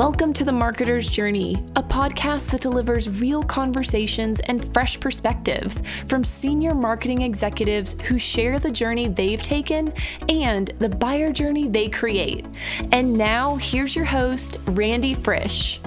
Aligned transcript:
Welcome 0.00 0.32
to 0.32 0.46
The 0.46 0.50
Marketer's 0.50 1.06
Journey, 1.06 1.62
a 1.76 1.82
podcast 1.82 2.50
that 2.52 2.62
delivers 2.62 3.20
real 3.20 3.42
conversations 3.42 4.40
and 4.40 4.72
fresh 4.72 4.98
perspectives 4.98 5.82
from 6.06 6.24
senior 6.24 6.74
marketing 6.74 7.20
executives 7.20 7.96
who 8.04 8.18
share 8.18 8.58
the 8.58 8.70
journey 8.70 9.08
they've 9.08 9.42
taken 9.42 9.92
and 10.30 10.68
the 10.78 10.88
buyer 10.88 11.30
journey 11.30 11.68
they 11.68 11.90
create. 11.90 12.46
And 12.92 13.12
now, 13.12 13.56
here's 13.56 13.94
your 13.94 14.06
host, 14.06 14.56
Randy 14.68 15.12
Frisch. 15.12 15.82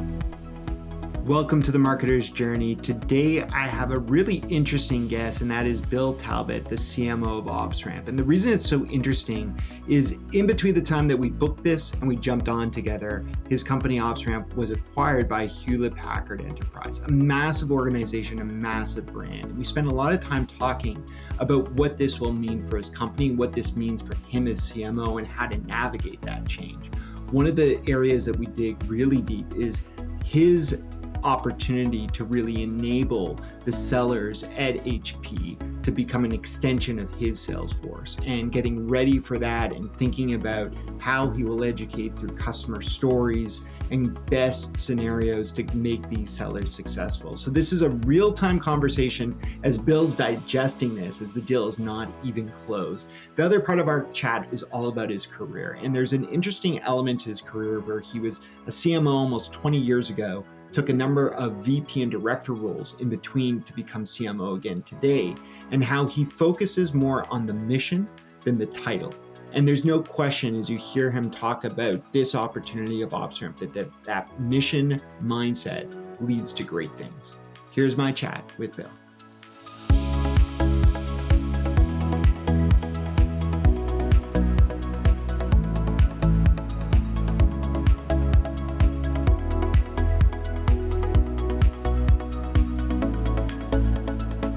Welcome 1.24 1.64
to 1.64 1.72
the 1.72 1.80
Marketer's 1.80 2.30
Journey. 2.30 2.76
Today 2.76 3.44
I 3.44 3.66
have 3.66 3.92
a 3.92 4.00
really 4.00 4.44
interesting 4.50 5.08
guest, 5.08 5.40
and 5.40 5.50
that 5.50 5.66
is 5.66 5.80
Bill 5.80 6.16
Talbot, 6.16 6.66
the 6.66 6.76
CMO 6.76 7.40
of 7.40 7.46
OpsRamp. 7.46 8.10
And 8.10 8.20
the 8.20 8.26
reason 8.26 8.52
it's 8.52 8.68
so 8.68 8.86
interesting 8.88 9.58
is 9.88 10.20
in 10.34 10.46
between 10.46 10.74
the 10.74 10.82
time 10.82 11.08
that 11.08 11.16
we 11.16 11.30
booked 11.30 11.64
this 11.64 11.94
and 11.94 12.10
we 12.10 12.18
jumped 12.18 12.50
on 12.50 12.72
together, 12.72 13.24
his 13.48 13.64
company 13.64 14.00
OpsRamp 14.00 14.54
was 14.56 14.70
acquired 14.70 15.30
by 15.30 15.46
Hewlett 15.46 15.96
Packard 15.96 16.42
Enterprise, 16.42 17.00
a 17.00 17.10
massive 17.10 17.72
organization, 17.72 18.42
a 18.42 18.46
massive 18.46 19.06
brand. 19.06 19.58
We 19.58 19.64
spent 19.64 19.88
a 19.88 19.94
lot 19.94 20.12
of 20.12 20.20
time 20.20 20.46
talking 20.46 21.02
about 21.40 21.72
what 21.72 21.96
this 21.96 22.20
will 22.20 22.34
mean 22.34 22.68
for 22.68 22.76
his 22.76 22.90
company, 22.90 23.32
what 23.32 23.54
this 23.54 23.78
means 23.78 24.02
for 24.02 24.16
him 24.28 24.46
as 24.46 24.60
CMO, 24.60 25.20
and 25.20 25.32
how 25.32 25.48
to 25.48 25.56
navigate 25.68 26.22
that 26.24 26.46
change. 26.50 26.92
One 27.32 27.48
of 27.48 27.56
the 27.56 27.80
areas 27.90 28.26
that 28.26 28.36
we 28.36 28.46
dig 28.48 28.76
really 28.92 29.22
deep 29.22 29.56
is 29.56 29.84
his 30.26 30.82
opportunity 31.24 32.08
to 32.08 32.24
really 32.26 32.64
enable 32.64 33.40
the 33.64 33.72
sellers 33.72 34.44
at 34.44 34.76
HP 34.86 35.84
to 35.84 35.92
become 35.92 36.26
an 36.26 36.32
extension 36.32 37.00
of 37.00 37.14
his 37.16 37.40
sales 37.40 37.74
force 37.74 38.18
and 38.26 38.52
getting 38.52 38.88
ready 38.88 39.20
for 39.20 39.38
that 39.38 39.74
and 39.74 39.94
thinking 39.96 40.34
about 40.34 40.74
how 41.00 41.30
he 41.30 41.44
will 41.44 41.64
educate 41.64 42.18
through 42.18 42.36
customer 42.36 42.82
stories 42.82 43.66
and 43.92 44.26
best 44.28 44.78
scenarios 44.78 45.52
to 45.52 45.64
make 45.76 46.10
these 46.10 46.30
sellers 46.30 46.74
successful. 46.74 47.38
So, 47.38 47.52
this 47.52 47.72
is 47.72 47.82
a 47.82 47.90
real 47.90 48.34
time 48.34 48.60
conversation 48.60 49.38
as 49.64 49.78
Bill's 49.78 50.16
digesting 50.16 50.96
this, 50.96 51.22
as 51.22 51.34
the 51.34 51.42
deal 51.42 51.68
is 51.68 51.80
not 51.80 52.12
even 52.24 52.50
closed. 52.50 53.10
The 53.36 53.46
other 53.46 53.60
part 53.60 53.80
of 53.80 53.88
our 53.88 54.06
chat 54.12 54.48
is 54.52 54.64
all 54.64 54.88
about 54.88 55.10
his 55.10 55.28
career. 55.28 55.78
And 55.82 55.96
there's 55.96 56.14
an 56.14 56.28
interesting 56.30 56.80
element 56.80 57.22
to 57.22 57.30
his 57.30 57.42
career 57.42 57.82
where 57.82 58.00
he 58.00 58.20
was 58.20 58.42
a 58.68 58.72
CMO 58.72 59.14
almost 59.14 59.54
20 59.54 59.78
years 59.78 60.10
ago 60.10 60.44
took 60.74 60.90
a 60.90 60.94
number 60.94 61.30
of 61.30 61.54
VP 61.58 62.02
and 62.02 62.12
director 62.12 62.54
roles 62.54 62.96
in 63.00 63.10
between 63.10 63.62
to 63.64 63.74
become 63.74 64.04
CMO 64.04 64.56
again 64.56 64.82
today, 64.82 65.36
and 65.72 65.84
how 65.84 66.06
he 66.06 66.26
focuses 66.26 66.94
more 66.94 67.26
on 67.32 67.46
the 67.46 67.54
mission 67.54 68.08
than 68.42 68.58
the 68.58 68.66
title. 68.66 69.14
And 69.54 69.68
there's 69.68 69.86
no 69.86 70.02
question 70.02 70.58
as 70.58 70.70
you 70.70 70.78
hear 70.78 71.12
him 71.12 71.30
talk 71.30 71.64
about 71.64 72.12
this 72.12 72.34
opportunity 72.34 73.02
of 73.04 73.12
OpsRamp 73.12 73.56
that, 73.58 73.74
that 73.74 74.04
that 74.04 74.40
mission 74.40 75.00
mindset 75.22 75.96
leads 76.20 76.52
to 76.54 76.64
great 76.64 76.90
things. 76.98 77.38
Here's 77.70 77.96
my 77.96 78.12
chat 78.12 78.44
with 78.58 78.76
Bill. 78.76 78.92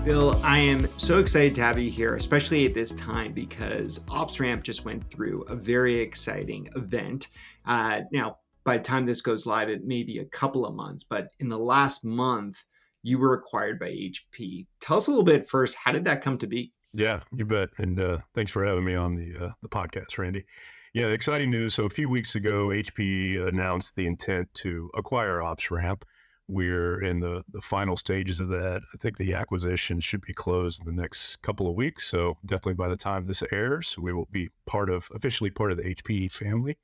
Bill, 0.07 0.41
I 0.45 0.61
am 0.61 0.87
so 0.99 1.19
excited 1.19 1.57
to 1.57 1.63
have 1.63 1.81
you 1.81 1.91
here, 1.91 2.15
especially 2.15 2.65
at 2.65 2.75
this 2.75 2.93
time 2.93 3.33
because 3.33 3.99
OpsRamp 4.07 4.63
just 4.63 4.85
went 4.85 5.11
through 5.11 5.43
a 5.49 5.57
very 5.57 5.99
exciting 5.99 6.69
event. 6.77 7.27
Uh, 7.65 8.03
now, 8.13 8.39
by 8.63 8.77
the 8.77 8.85
time 8.85 9.05
this 9.05 9.21
goes 9.21 9.47
live, 9.47 9.69
it 9.69 9.85
may 9.85 10.05
be 10.05 10.21
a 10.21 10.25
couple 10.27 10.65
of 10.65 10.77
months, 10.77 11.03
but 11.03 11.33
in 11.41 11.49
the 11.49 11.59
last 11.59 12.05
month, 12.05 12.63
you 13.03 13.19
were 13.19 13.35
acquired 13.35 13.81
by 13.81 13.87
HP. 13.89 14.69
Tell 14.79 14.99
us 14.99 15.09
a 15.09 15.11
little 15.11 15.25
bit 15.25 15.49
first. 15.49 15.75
How 15.75 15.91
did 15.91 16.05
that 16.05 16.23
come 16.23 16.39
to 16.39 16.47
be? 16.47 16.73
Yeah, 16.93 17.19
you 17.35 17.45
bet. 17.45 17.71
And 17.79 17.99
uh, 17.99 18.19
thanks 18.33 18.53
for 18.53 18.65
having 18.65 18.85
me 18.85 18.95
on 18.95 19.17
the 19.17 19.47
uh, 19.47 19.53
the 19.61 19.69
podcast, 19.69 20.19
Randy. 20.19 20.45
Yeah, 20.95 21.07
exciting 21.07 21.51
news. 21.51 21.75
So 21.75 21.85
a 21.85 21.91
few 21.91 22.09
weeks 22.09 22.37
ago, 22.37 22.69
HP 22.69 23.45
announced 23.49 23.97
the 23.97 24.07
intent 24.07 24.55
to 24.55 24.89
acquire 24.95 25.41
OpsRamp. 25.41 26.03
We're 26.49 27.03
in 27.03 27.21
the, 27.21 27.45
the 27.51 27.61
final 27.61 27.97
stages 27.97 28.39
of 28.39 28.49
that. 28.49 28.83
I 28.95 28.97
think 28.99 29.17
the 29.17 29.35
acquisition 29.35 30.01
should 30.01 30.21
be 30.21 30.33
closed 30.33 30.81
in 30.81 30.87
the 30.87 31.03
next 31.03 31.43
couple 31.43 31.69
of 31.69 31.75
weeks. 31.75 32.09
So 32.09 32.39
definitely 32.45 32.75
by 32.75 32.89
the 32.89 32.97
time 32.97 33.27
this 33.27 33.43
airs, 33.51 33.99
we 33.99 34.13
will 34.13 34.29
be 34.31 34.51
part 34.65 34.89
of 34.89 35.09
officially 35.15 35.51
part 35.51 35.73
of 35.73 35.79
the 35.79 35.95
HPE 35.95 36.31
family. 36.31 36.79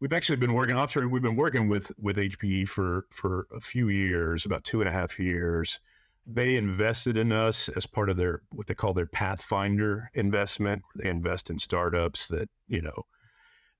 We've 0.00 0.12
actually 0.12 0.36
been 0.36 0.54
working 0.54 0.76
offshore. 0.76 1.08
We've 1.08 1.20
been 1.20 1.36
working 1.36 1.68
with 1.68 1.92
with 1.98 2.16
HPE 2.16 2.68
for 2.68 3.06
for 3.10 3.46
a 3.54 3.60
few 3.60 3.88
years, 3.88 4.46
about 4.46 4.64
two 4.64 4.80
and 4.80 4.88
a 4.88 4.92
half 4.92 5.18
years. 5.18 5.78
They 6.26 6.56
invested 6.56 7.16
in 7.18 7.32
us 7.32 7.68
as 7.68 7.86
part 7.86 8.08
of 8.08 8.16
their 8.16 8.40
what 8.50 8.66
they 8.66 8.74
call 8.74 8.94
their 8.94 9.06
Pathfinder 9.06 10.10
investment. 10.14 10.82
They 10.94 11.10
invest 11.10 11.50
in 11.50 11.58
startups 11.58 12.28
that 12.28 12.48
you 12.66 12.80
know 12.80 13.04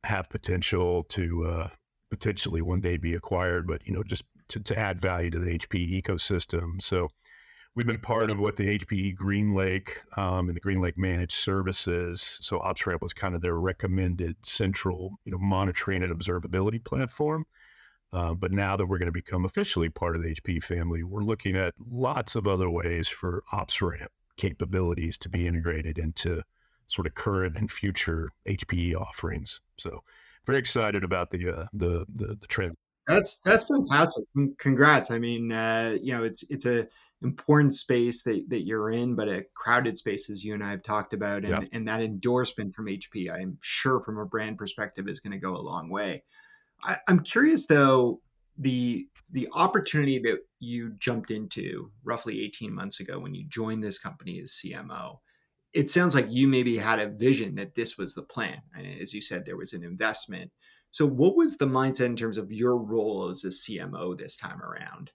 have 0.04 0.28
potential 0.28 1.04
to 1.04 1.44
uh, 1.46 1.68
potentially 2.10 2.60
one 2.60 2.80
day 2.80 2.98
be 2.98 3.14
acquired, 3.14 3.66
but 3.66 3.86
you 3.86 3.94
know 3.94 4.02
just 4.02 4.24
to, 4.50 4.60
to 4.60 4.78
add 4.78 5.00
value 5.00 5.30
to 5.30 5.38
the 5.38 5.58
HPE 5.58 6.02
ecosystem. 6.02 6.80
So 6.82 7.10
we've 7.74 7.86
been 7.86 8.00
part 8.00 8.30
of 8.30 8.38
what 8.38 8.56
the 8.56 8.78
HPE 8.78 9.16
GreenLake 9.16 9.90
um, 10.18 10.48
and 10.48 10.56
the 10.56 10.60
GreenLake 10.60 10.96
managed 10.96 11.36
services. 11.36 12.38
So 12.40 12.58
OpsRamp 12.58 13.00
was 13.00 13.12
kind 13.12 13.34
of 13.34 13.40
their 13.40 13.56
recommended 13.56 14.36
central, 14.44 15.18
you 15.24 15.32
know, 15.32 15.38
monitoring 15.38 16.02
and 16.02 16.16
observability 16.16 16.84
platform. 16.84 17.46
Uh, 18.12 18.34
but 18.34 18.50
now 18.50 18.76
that 18.76 18.86
we're 18.86 18.98
going 18.98 19.06
to 19.06 19.12
become 19.12 19.44
officially 19.44 19.88
part 19.88 20.16
of 20.16 20.22
the 20.22 20.34
HPE 20.34 20.64
family, 20.64 21.04
we're 21.04 21.22
looking 21.22 21.56
at 21.56 21.74
lots 21.90 22.34
of 22.34 22.46
other 22.46 22.68
ways 22.68 23.06
for 23.06 23.44
OpsRamp 23.52 24.08
capabilities 24.36 25.16
to 25.18 25.28
be 25.28 25.46
integrated 25.46 25.96
into 25.96 26.42
sort 26.88 27.06
of 27.06 27.14
current 27.14 27.56
and 27.56 27.70
future 27.70 28.30
HPE 28.48 28.96
offerings. 28.96 29.60
So 29.78 30.02
very 30.44 30.58
excited 30.58 31.04
about 31.04 31.30
the 31.30 31.48
uh, 31.48 31.66
the 31.72 32.06
the, 32.12 32.36
the 32.40 32.46
trend. 32.48 32.76
That's 33.10 33.38
that's 33.38 33.64
fantastic. 33.64 34.24
Congrats. 34.58 35.10
I 35.10 35.18
mean, 35.18 35.52
uh, 35.52 35.96
you 36.00 36.12
know, 36.12 36.24
it's 36.24 36.44
it's 36.48 36.66
a 36.66 36.86
important 37.22 37.74
space 37.74 38.22
that, 38.22 38.44
that 38.48 38.62
you're 38.62 38.90
in, 38.90 39.14
but 39.14 39.28
a 39.28 39.44
crowded 39.54 39.98
space 39.98 40.30
as 40.30 40.42
you 40.42 40.54
and 40.54 40.64
I 40.64 40.70
have 40.70 40.82
talked 40.82 41.12
about, 41.12 41.44
and, 41.44 41.62
yeah. 41.62 41.68
and 41.72 41.86
that 41.86 42.00
endorsement 42.00 42.74
from 42.74 42.86
HP, 42.86 43.30
I'm 43.30 43.58
sure 43.60 44.00
from 44.00 44.18
a 44.18 44.24
brand 44.24 44.56
perspective 44.56 45.06
is 45.06 45.20
going 45.20 45.32
to 45.32 45.38
go 45.38 45.54
a 45.54 45.58
long 45.58 45.90
way. 45.90 46.22
I, 46.82 46.96
I'm 47.08 47.20
curious 47.20 47.66
though, 47.66 48.20
the 48.56 49.06
the 49.32 49.48
opportunity 49.52 50.18
that 50.18 50.38
you 50.58 50.90
jumped 50.98 51.30
into 51.30 51.90
roughly 52.04 52.42
18 52.44 52.74
months 52.74 53.00
ago 53.00 53.18
when 53.18 53.34
you 53.34 53.44
joined 53.46 53.82
this 53.82 53.98
company 53.98 54.40
as 54.40 54.50
CMO. 54.50 55.18
It 55.72 55.88
sounds 55.88 56.16
like 56.16 56.26
you 56.28 56.48
maybe 56.48 56.76
had 56.76 56.98
a 56.98 57.08
vision 57.08 57.54
that 57.54 57.76
this 57.76 57.96
was 57.96 58.14
the 58.14 58.24
plan. 58.24 58.60
And 58.76 59.00
as 59.00 59.14
you 59.14 59.22
said, 59.22 59.46
there 59.46 59.56
was 59.56 59.72
an 59.72 59.84
investment 59.84 60.50
so, 60.90 61.06
what 61.06 61.36
was 61.36 61.56
the 61.56 61.66
mindset 61.66 62.06
in 62.06 62.16
terms 62.16 62.36
of 62.36 62.52
your 62.52 62.76
role 62.76 63.30
as 63.30 63.44
a 63.44 63.48
CMO 63.48 64.18
this 64.18 64.36
time 64.36 64.60
around 64.60 65.12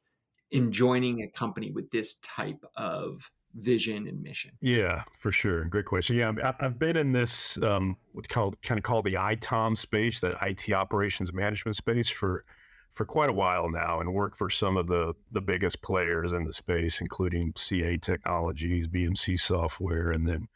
in 0.51 0.71
joining 0.71 1.21
a 1.21 1.27
company 1.27 1.71
with 1.71 1.89
this 1.91 2.15
type 2.15 2.63
of 2.77 3.29
vision 3.55 4.07
and 4.07 4.21
mission? 4.21 4.51
Yeah, 4.61 5.03
for 5.19 5.31
sure. 5.31 5.65
Great 5.65 5.85
question. 5.85 6.15
Yeah, 6.15 6.31
I've 6.59 6.79
been 6.79 6.95
in 6.95 7.11
this 7.11 7.61
um, 7.61 7.97
what's 8.13 8.27
called 8.27 8.61
kind 8.61 8.77
of 8.77 8.83
called 8.83 9.05
the 9.05 9.15
ITOM 9.15 9.77
space, 9.77 10.21
that 10.21 10.37
IT 10.41 10.71
operations 10.71 11.33
management 11.33 11.75
space 11.75 12.09
for 12.09 12.45
for 12.93 13.05
quite 13.05 13.29
a 13.29 13.33
while 13.33 13.69
now, 13.69 13.99
and 13.99 14.13
worked 14.13 14.37
for 14.37 14.49
some 14.49 14.77
of 14.77 14.87
the 14.87 15.13
the 15.31 15.41
biggest 15.41 15.81
players 15.81 16.31
in 16.31 16.45
the 16.45 16.53
space, 16.53 17.01
including 17.01 17.51
CA 17.57 17.97
Technologies, 17.97 18.87
BMC 18.87 19.37
Software, 19.37 20.09
and 20.11 20.25
then 20.25 20.47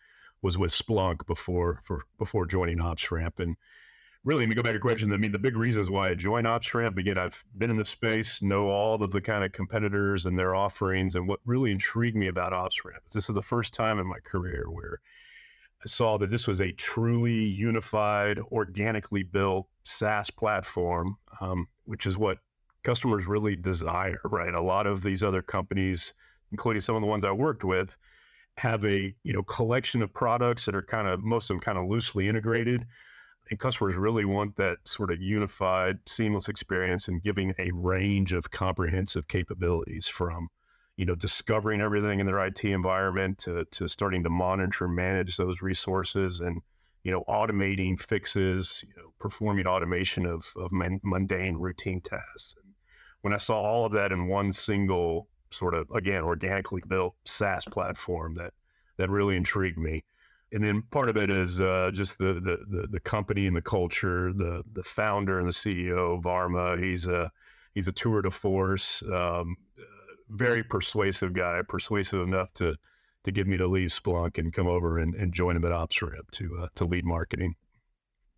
was 0.42 0.58
with 0.58 0.72
Splunk 0.72 1.28
before 1.28 1.82
for 1.84 2.04
before 2.18 2.46
joining 2.46 2.78
OpsRamp 2.78 3.40
and 3.40 3.58
really, 4.24 4.42
let 4.42 4.50
me 4.50 4.56
go 4.56 4.62
back 4.62 4.72
to 4.72 4.74
your 4.74 4.82
question. 4.82 5.12
I 5.14 5.18
mean, 5.18 5.32
the 5.32 5.40
big 5.40 5.56
reasons 5.56 5.90
why 5.90 6.10
I 6.10 6.14
joined 6.14 6.46
OpsRamp, 6.46 6.98
again, 6.98 7.18
I've 7.18 7.44
been 7.58 7.70
in 7.72 7.78
the 7.78 7.86
space, 7.86 8.42
know 8.42 8.70
all 8.70 9.02
of 9.02 9.12
the 9.12 9.22
kind 9.22 9.44
of 9.44 9.52
competitors 9.52 10.26
and 10.26 10.38
their 10.38 10.56
offerings. 10.56 11.16
And 11.16 11.28
what 11.28 11.40
really 11.46 11.72
intrigued 11.72 12.18
me 12.18 12.28
about 12.28 12.52
OpsRamp 12.52 13.06
is 13.08 13.14
this 13.14 13.30
is 13.30 13.36
the 13.36 13.42
first 13.42 13.74
time 13.74 14.00
in 14.00 14.08
my 14.08 14.20
career 14.20 14.66
where 14.70 15.00
I 15.84 15.88
saw 15.88 16.18
that 16.18 16.30
this 16.30 16.48
was 16.48 16.60
a 16.60 16.74
truly 16.74 17.34
unified, 17.34 18.40
organically 18.52 19.24
built 19.24 19.68
SaaS 19.84 20.30
platform, 20.30 21.18
um, 21.40 21.68
which 21.86 22.06
is 22.06 22.18
what 22.18 22.40
customers 22.84 23.26
really 23.26 23.56
desire, 23.56 24.20
right? 24.26 24.54
A 24.54 24.62
lot 24.62 24.86
of 24.86 25.02
these 25.02 25.24
other 25.24 25.42
companies, 25.42 26.14
including 26.52 26.82
some 26.82 26.96
of 26.96 27.02
the 27.02 27.08
ones 27.08 27.24
I 27.24 27.32
worked 27.32 27.64
with, 27.64 27.96
have 28.58 28.84
a 28.84 29.16
you 29.24 29.32
know 29.32 29.44
collection 29.44 30.02
of 30.02 30.14
products 30.14 30.66
that 30.66 30.76
are 30.76 30.82
kind 30.82 31.08
of 31.08 31.24
most 31.24 31.50
of 31.50 31.56
them 31.56 31.62
kind 31.62 31.78
of 31.78 31.88
loosely 31.88 32.28
integrated 32.28 32.86
and 33.50 33.60
customers 33.60 33.96
really 33.96 34.26
want 34.26 34.56
that 34.58 34.78
sort 34.86 35.12
of 35.12 35.22
unified, 35.22 36.00
seamless 36.06 36.48
experience 36.48 37.08
and 37.08 37.24
giving 37.24 37.54
a 37.58 37.72
range 37.74 38.32
of 38.32 38.52
comprehensive 38.52 39.28
capabilities 39.28 40.08
from, 40.08 40.50
you 40.98 41.06
know, 41.06 41.16
discovering 41.16 41.82
everything 41.82 42.20
in 42.20 42.26
their 42.26 42.46
IT 42.46 42.64
environment 42.64 43.40
to, 43.40 43.66
to 43.72 43.88
starting 43.88 44.24
to 44.24 44.30
monitor, 44.30 44.88
manage 44.88 45.38
those 45.38 45.62
resources 45.62 46.40
and 46.40 46.62
you 47.04 47.12
know, 47.12 47.24
automating 47.30 48.00
fixes, 48.00 48.84
you 48.88 48.94
know, 48.98 49.14
performing 49.20 49.66
automation 49.66 50.26
of, 50.26 50.52
of 50.58 50.72
mundane 50.72 51.56
routine 51.56 52.02
tasks. 52.02 52.56
And 52.62 52.74
when 53.22 53.34
I 53.34 53.38
saw 53.38 53.62
all 53.62 53.86
of 53.86 53.94
that 53.94 54.12
in 54.12 54.28
one 54.28 54.52
single 54.52 55.30
sort 55.52 55.74
of, 55.74 55.90
again, 55.92 56.24
organically 56.24 56.82
built 56.88 57.16
SaaS 57.26 57.66
platform, 57.66 58.36
that, 58.36 58.54
that 58.98 59.10
really 59.10 59.36
intrigued 59.38 59.78
me. 59.78 60.04
And 60.52 60.64
then 60.64 60.82
part 60.90 61.10
of 61.10 61.18
it 61.18 61.30
is 61.30 61.62
uh, 61.62 61.92
just 61.94 62.18
the, 62.18 62.34
the, 62.34 62.58
the 62.68 62.88
the 62.88 63.00
company 63.00 63.46
and 63.46 63.56
the 63.56 63.62
culture. 63.62 64.34
The 64.34 64.64
the 64.74 64.84
founder 64.84 65.38
and 65.38 65.48
the 65.48 65.54
CEO 65.54 66.22
Varma, 66.22 66.82
he's 66.82 67.06
a 67.08 67.32
he's 67.74 67.88
a 67.88 67.92
tour 67.92 68.22
de 68.22 68.32
force, 68.32 69.04
um, 69.14 69.56
very 70.30 70.64
persuasive 70.64 71.34
guy, 71.34 71.62
persuasive 71.68 72.22
enough 72.22 72.54
to 72.56 72.76
to 73.24 73.32
get 73.32 73.48
me 73.48 73.58
to 73.58 73.68
leave 73.68 73.90
Splunk 73.90 74.38
and 74.38 74.54
come 74.54 74.68
over 74.68 74.98
and, 74.98 75.14
and 75.16 75.34
join 75.34 75.56
him 75.56 75.66
at 75.66 75.72
OpsRamp 75.72 76.32
to 76.32 76.60
uh, 76.62 76.68
to 76.76 76.86
lead 76.86 77.06
marketing. 77.06 77.56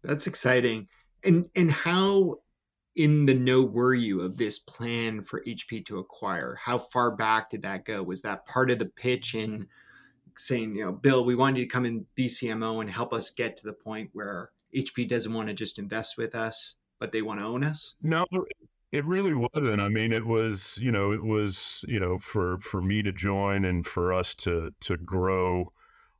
That's 0.03 0.27
exciting. 0.27 0.87
And 1.23 1.49
and 1.55 1.71
how 1.71 2.37
in 2.95 3.25
the 3.25 3.33
know 3.33 3.63
were 3.63 3.93
you 3.93 4.21
of 4.21 4.37
this 4.37 4.59
plan 4.59 5.21
for 5.21 5.43
HP 5.43 5.85
to 5.85 5.99
acquire? 5.99 6.57
How 6.61 6.77
far 6.77 7.11
back 7.15 7.49
did 7.49 7.61
that 7.61 7.85
go? 7.85 8.03
Was 8.03 8.21
that 8.23 8.45
part 8.45 8.71
of 8.71 8.79
the 8.79 8.85
pitch 8.85 9.35
in 9.35 9.67
saying, 10.37 10.75
you 10.75 10.85
know, 10.85 10.91
Bill, 10.91 11.25
we 11.25 11.35
want 11.35 11.57
you 11.57 11.63
to 11.63 11.69
come 11.69 11.85
in 11.85 12.05
BCMO 12.17 12.81
and 12.81 12.89
help 12.89 13.13
us 13.13 13.29
get 13.29 13.57
to 13.57 13.63
the 13.63 13.73
point 13.73 14.09
where 14.13 14.51
HP 14.75 15.07
doesn't 15.07 15.33
want 15.33 15.47
to 15.47 15.53
just 15.53 15.79
invest 15.79 16.17
with 16.17 16.35
us, 16.35 16.75
but 16.99 17.11
they 17.11 17.21
want 17.21 17.39
to 17.39 17.45
own 17.45 17.63
us? 17.63 17.95
No, 18.01 18.25
it 18.91 19.05
really 19.05 19.33
wasn't. 19.33 19.79
I 19.79 19.89
mean, 19.89 20.11
it 20.11 20.25
was, 20.25 20.77
you 20.81 20.91
know, 20.91 21.11
it 21.11 21.23
was, 21.23 21.83
you 21.87 21.99
know, 21.99 22.17
for 22.17 22.59
for 22.59 22.81
me 22.81 23.01
to 23.03 23.11
join 23.11 23.65
and 23.65 23.85
for 23.85 24.13
us 24.13 24.33
to 24.35 24.73
to 24.81 24.97
grow 24.97 25.71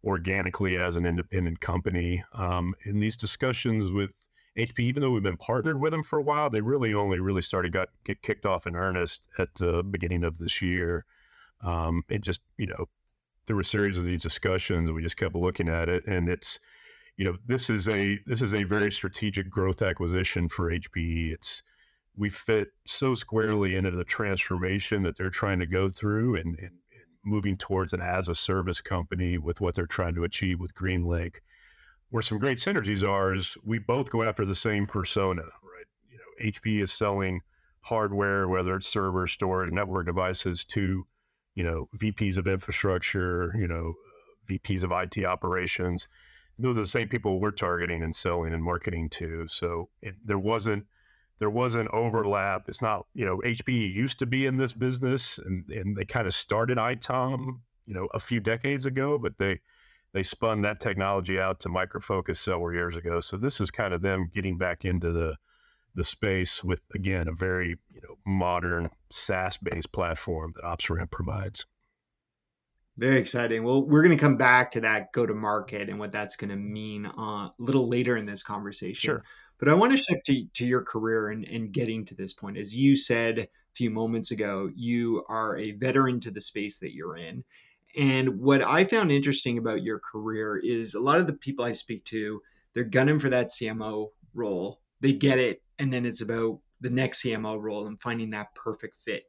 organically 0.03 0.77
as 0.77 0.95
an 0.95 1.05
independent 1.05 1.59
company. 1.59 2.23
Um, 2.33 2.73
in 2.85 2.99
these 2.99 3.17
discussions 3.17 3.91
with 3.91 4.11
HP, 4.57 4.79
even 4.79 5.01
though 5.01 5.11
we've 5.11 5.23
been 5.23 5.37
partnered 5.37 5.79
with 5.79 5.91
them 5.91 6.03
for 6.03 6.19
a 6.19 6.23
while, 6.23 6.49
they 6.49 6.61
really 6.61 6.93
only 6.93 7.19
really 7.19 7.41
started 7.41 7.71
got 7.71 7.89
get 8.03 8.21
kicked 8.21 8.45
off 8.45 8.65
in 8.65 8.75
earnest 8.75 9.27
at 9.37 9.55
the 9.55 9.83
beginning 9.83 10.23
of 10.23 10.37
this 10.37 10.61
year. 10.61 11.05
Um, 11.61 12.03
it 12.09 12.21
just, 12.21 12.41
you 12.57 12.67
know, 12.67 12.87
through 13.51 13.59
a 13.59 13.65
series 13.65 13.97
of 13.97 14.05
these 14.05 14.21
discussions, 14.21 14.89
we 14.89 15.01
just 15.01 15.17
kept 15.17 15.35
looking 15.35 15.67
at 15.67 15.89
it, 15.89 16.07
and 16.07 16.29
it's, 16.29 16.57
you 17.17 17.25
know, 17.25 17.35
this 17.45 17.69
is 17.69 17.89
a 17.89 18.17
this 18.25 18.41
is 18.41 18.53
a 18.53 18.63
very 18.63 18.89
strategic 18.89 19.49
growth 19.49 19.81
acquisition 19.81 20.47
for 20.47 20.71
HPE. 20.71 21.33
It's 21.33 21.61
we 22.15 22.29
fit 22.29 22.69
so 22.87 23.13
squarely 23.13 23.75
into 23.75 23.91
the 23.91 24.05
transformation 24.05 25.03
that 25.03 25.17
they're 25.17 25.29
trying 25.29 25.59
to 25.59 25.65
go 25.65 25.89
through 25.89 26.35
and, 26.35 26.57
and, 26.59 26.71
moving 27.23 27.55
towards 27.55 27.93
an 27.93 28.01
as 28.01 28.27
a 28.27 28.33
service 28.33 28.81
company 28.81 29.37
with 29.37 29.61
what 29.61 29.75
they're 29.75 29.85
trying 29.85 30.15
to 30.15 30.23
achieve 30.23 30.59
with 30.59 30.73
GreenLake. 30.73 31.35
Where 32.09 32.23
some 32.23 32.39
great 32.39 32.57
synergies 32.57 33.07
are 33.07 33.35
is 33.35 33.55
we 33.63 33.77
both 33.77 34.09
go 34.09 34.23
after 34.23 34.43
the 34.43 34.55
same 34.55 34.87
persona, 34.87 35.43
right? 35.43 35.85
You 36.09 36.17
know, 36.17 36.51
HP 36.51 36.81
is 36.81 36.91
selling 36.91 37.41
hardware, 37.81 38.47
whether 38.47 38.75
it's 38.75 38.87
server, 38.87 39.27
storage, 39.27 39.71
network 39.71 40.07
devices 40.07 40.63
to, 40.65 41.05
you 41.55 41.63
know, 41.63 41.89
VPs 41.97 42.37
of 42.37 42.47
infrastructure, 42.47 43.53
you 43.57 43.67
know, 43.67 43.93
VPs 44.49 44.83
of 44.83 44.91
IT 44.91 45.25
operations. 45.25 46.07
Those 46.57 46.77
are 46.77 46.81
the 46.81 46.87
same 46.87 47.07
people 47.07 47.39
we're 47.39 47.51
targeting 47.51 48.03
and 48.03 48.15
selling 48.15 48.53
and 48.53 48.63
marketing 48.63 49.09
to. 49.11 49.47
So 49.47 49.89
it, 50.01 50.15
there 50.23 50.39
wasn't 50.39 50.85
there 51.39 51.49
wasn't 51.49 51.89
overlap. 51.91 52.69
It's 52.69 52.83
not, 52.83 53.07
you 53.15 53.25
know, 53.25 53.37
HPE 53.37 53.95
used 53.95 54.19
to 54.19 54.27
be 54.27 54.45
in 54.45 54.57
this 54.57 54.73
business 54.73 55.39
and, 55.39 55.67
and 55.69 55.97
they 55.97 56.05
kind 56.05 56.27
of 56.27 56.35
started 56.35 56.77
ITOM, 56.77 57.61
you 57.87 57.95
know, 57.95 58.07
a 58.13 58.19
few 58.19 58.39
decades 58.39 58.85
ago, 58.85 59.17
but 59.17 59.39
they 59.39 59.59
they 60.13 60.23
spun 60.23 60.61
that 60.61 60.79
technology 60.79 61.39
out 61.39 61.59
to 61.61 61.69
Micro 61.69 62.01
Focus 62.01 62.39
several 62.39 62.73
years 62.73 62.95
ago. 62.95 63.21
So 63.21 63.37
this 63.37 63.59
is 63.59 63.71
kind 63.71 63.93
of 63.93 64.01
them 64.01 64.29
getting 64.33 64.57
back 64.57 64.85
into 64.85 65.11
the 65.11 65.37
the 65.95 66.03
space 66.03 66.63
with 66.63 66.81
again 66.95 67.27
a 67.27 67.33
very 67.33 67.77
you 67.93 68.01
know 68.01 68.15
modern 68.25 68.89
SaaS 69.11 69.57
based 69.57 69.91
platform 69.91 70.53
that 70.55 70.63
OpsRamp 70.63 71.11
provides. 71.11 71.65
Very 72.97 73.19
exciting. 73.19 73.63
Well, 73.63 73.83
we're 73.83 74.03
going 74.03 74.15
to 74.15 74.21
come 74.21 74.37
back 74.37 74.71
to 74.71 74.81
that 74.81 75.11
go 75.13 75.25
to 75.25 75.33
market 75.33 75.89
and 75.89 75.97
what 75.97 76.11
that's 76.11 76.35
going 76.35 76.49
to 76.49 76.55
mean 76.55 77.05
uh, 77.05 77.47
a 77.47 77.53
little 77.57 77.87
later 77.87 78.17
in 78.17 78.25
this 78.25 78.43
conversation. 78.43 79.07
Sure. 79.07 79.23
But 79.57 79.69
I 79.69 79.73
want 79.75 79.91
to 79.91 79.97
shift 79.97 80.25
to, 80.25 80.45
to 80.55 80.65
your 80.65 80.81
career 80.81 81.29
and, 81.29 81.45
and 81.45 81.71
getting 81.71 82.03
to 82.05 82.15
this 82.15 82.33
point. 82.33 82.57
As 82.57 82.75
you 82.75 82.95
said 82.95 83.39
a 83.39 83.47
few 83.73 83.89
moments 83.89 84.31
ago, 84.31 84.69
you 84.75 85.23
are 85.29 85.57
a 85.57 85.71
veteran 85.71 86.19
to 86.21 86.31
the 86.31 86.41
space 86.41 86.79
that 86.79 86.93
you're 86.93 87.15
in. 87.15 87.43
And 87.95 88.39
what 88.39 88.61
I 88.61 88.83
found 88.83 89.11
interesting 89.11 89.57
about 89.57 89.83
your 89.83 89.99
career 89.99 90.57
is 90.57 90.93
a 90.93 90.99
lot 90.99 91.19
of 91.19 91.27
the 91.27 91.33
people 91.33 91.63
I 91.63 91.73
speak 91.73 92.05
to, 92.05 92.41
they're 92.73 92.83
gunning 92.83 93.19
for 93.19 93.29
that 93.29 93.49
CMO 93.49 94.09
role. 94.33 94.79
They 94.99 95.13
get 95.13 95.39
it. 95.39 95.61
And 95.81 95.91
then 95.91 96.05
it's 96.05 96.21
about 96.21 96.59
the 96.79 96.91
next 96.91 97.23
CMO 97.23 97.59
role 97.59 97.87
and 97.87 97.99
finding 97.99 98.29
that 98.29 98.53
perfect 98.53 98.97
fit. 99.03 99.23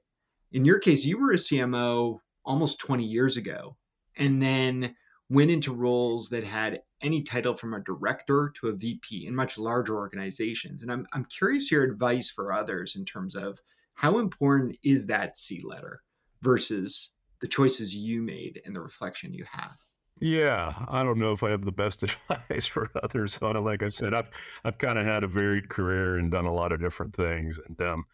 In 0.53 0.67
your 0.67 0.79
case, 0.79 1.03
you 1.03 1.19
were 1.19 1.33
a 1.33 1.37
CMO 1.37 2.19
almost 2.45 2.79
20 2.79 3.03
years 3.05 3.39
ago 3.39 3.79
and 4.19 4.43
then 4.43 4.95
went 5.31 5.51
into 5.51 5.73
roles 5.73 6.29
that 6.29 6.45
had 6.45 6.83
any 7.01 7.23
title 7.23 7.57
from 7.57 7.73
a 7.73 7.81
director 7.81 8.53
to 8.61 8.69
a 8.69 8.75
VP 8.75 9.27
in 9.27 9.35
much 9.35 9.57
larger 9.57 9.97
organizations. 9.97 10.83
And 10.83 10.93
I'm, 10.93 11.07
I'm 11.15 11.25
curious 11.25 11.71
your 11.71 11.85
advice 11.85 12.29
for 12.29 12.53
others 12.53 12.97
in 12.97 13.07
terms 13.07 13.35
of 13.35 13.59
how 13.95 14.19
important 14.19 14.77
is 14.85 15.07
that 15.07 15.39
C 15.39 15.59
letter 15.65 16.03
versus 16.43 17.13
the 17.41 17.49
choices 17.49 17.97
you 17.97 18.21
made 18.21 18.61
and 18.67 18.77
the 18.77 18.83
reflection 18.83 19.33
you 19.33 19.47
have? 19.51 19.79
Yeah, 20.25 20.75
I 20.87 21.03
don't 21.03 21.19
know 21.19 21.33
if 21.33 21.43
I 21.43 21.51
have 21.51 21.65
the 21.65 21.73
best 21.73 22.03
advice 22.31 22.67
for 22.67 22.91
others 23.03 23.39
on 23.43 23.57
it. 23.57 23.61
Like 23.61 23.83
I 23.83 23.89
said, 23.89 24.15
I've 24.15 24.31
I've 24.65 24.79
kind 24.79 24.97
of 24.99 25.05
had 25.05 25.25
a 25.25 25.27
varied 25.27 25.69
career 25.69 26.17
and 26.17 26.31
done 26.31 26.45
a 26.45 26.55
lot 26.55 26.71
of 26.71 26.81
different 26.81 27.15
things. 27.15 27.59
And 27.67 27.81
um, 27.83 28.05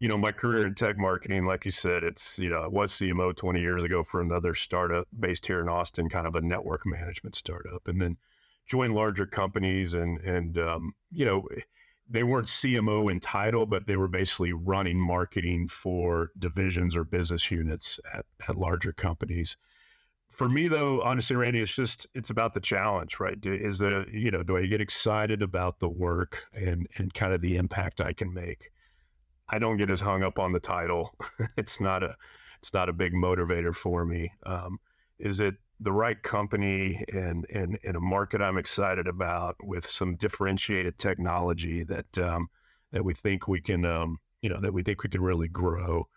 you 0.00 0.08
know, 0.08 0.16
my 0.16 0.32
career 0.32 0.66
in 0.66 0.74
tech 0.74 0.96
marketing, 0.98 1.44
like 1.44 1.64
you 1.66 1.70
said, 1.70 2.04
it's, 2.04 2.38
you 2.38 2.48
know, 2.48 2.62
I 2.62 2.66
was 2.68 2.92
CMO 2.92 3.36
20 3.36 3.60
years 3.60 3.84
ago 3.84 4.02
for 4.02 4.20
another 4.20 4.54
startup 4.54 5.06
based 5.20 5.46
here 5.46 5.60
in 5.60 5.68
Austin, 5.68 6.08
kind 6.08 6.26
of 6.26 6.34
a 6.34 6.40
network 6.40 6.86
management 6.86 7.36
startup, 7.36 7.86
and 7.86 8.00
then 8.00 8.16
joined 8.66 8.94
larger 8.94 9.26
companies 9.26 9.94
and, 9.94 10.18
and, 10.20 10.58
um, 10.58 10.94
you 11.12 11.24
know, 11.24 11.46
they 12.10 12.24
weren't 12.24 12.48
CMO 12.48 13.12
in 13.12 13.20
title, 13.20 13.66
but 13.66 13.86
they 13.86 13.96
were 13.96 14.08
basically 14.08 14.52
running 14.52 14.98
marketing 14.98 15.68
for 15.68 16.32
divisions 16.36 16.96
or 16.96 17.04
business 17.04 17.50
units 17.50 18.00
at, 18.12 18.26
at 18.48 18.58
larger 18.58 18.92
companies. 18.92 19.56
For 20.32 20.48
me, 20.48 20.66
though, 20.66 21.02
honestly, 21.02 21.36
Randy, 21.36 21.60
it's 21.60 21.74
just 21.74 22.06
it's 22.14 22.30
about 22.30 22.54
the 22.54 22.60
challenge, 22.60 23.20
right? 23.20 23.38
Do, 23.38 23.52
is 23.52 23.78
that 23.78 24.06
you 24.12 24.30
know, 24.30 24.42
do 24.42 24.56
I 24.56 24.66
get 24.66 24.80
excited 24.80 25.42
about 25.42 25.78
the 25.78 25.88
work 25.88 26.46
and 26.54 26.86
and 26.96 27.12
kind 27.12 27.34
of 27.34 27.42
the 27.42 27.56
impact 27.56 28.00
I 28.00 28.14
can 28.14 28.32
make? 28.32 28.70
I 29.48 29.58
don't 29.58 29.76
get 29.76 29.90
as 29.90 30.00
hung 30.00 30.22
up 30.22 30.38
on 30.38 30.52
the 30.52 30.60
title. 30.60 31.14
it's 31.56 31.80
not 31.80 32.02
a 32.02 32.16
it's 32.58 32.72
not 32.72 32.88
a 32.88 32.92
big 32.94 33.12
motivator 33.12 33.74
for 33.74 34.06
me. 34.06 34.32
Um, 34.46 34.78
is 35.18 35.38
it 35.38 35.56
the 35.78 35.92
right 35.92 36.22
company 36.22 37.04
and 37.12 37.44
and 37.52 37.78
in 37.82 37.94
a 37.94 38.00
market 38.00 38.40
I'm 38.40 38.56
excited 38.56 39.06
about 39.06 39.56
with 39.62 39.90
some 39.90 40.16
differentiated 40.16 40.98
technology 40.98 41.84
that 41.84 42.18
um, 42.18 42.48
that 42.92 43.04
we 43.04 43.12
think 43.12 43.46
we 43.46 43.60
can 43.60 43.84
um, 43.84 44.18
you 44.40 44.48
know 44.48 44.60
that 44.60 44.72
we 44.72 44.82
think 44.82 45.02
we 45.02 45.10
can 45.10 45.20
really 45.20 45.48
grow 45.48 46.08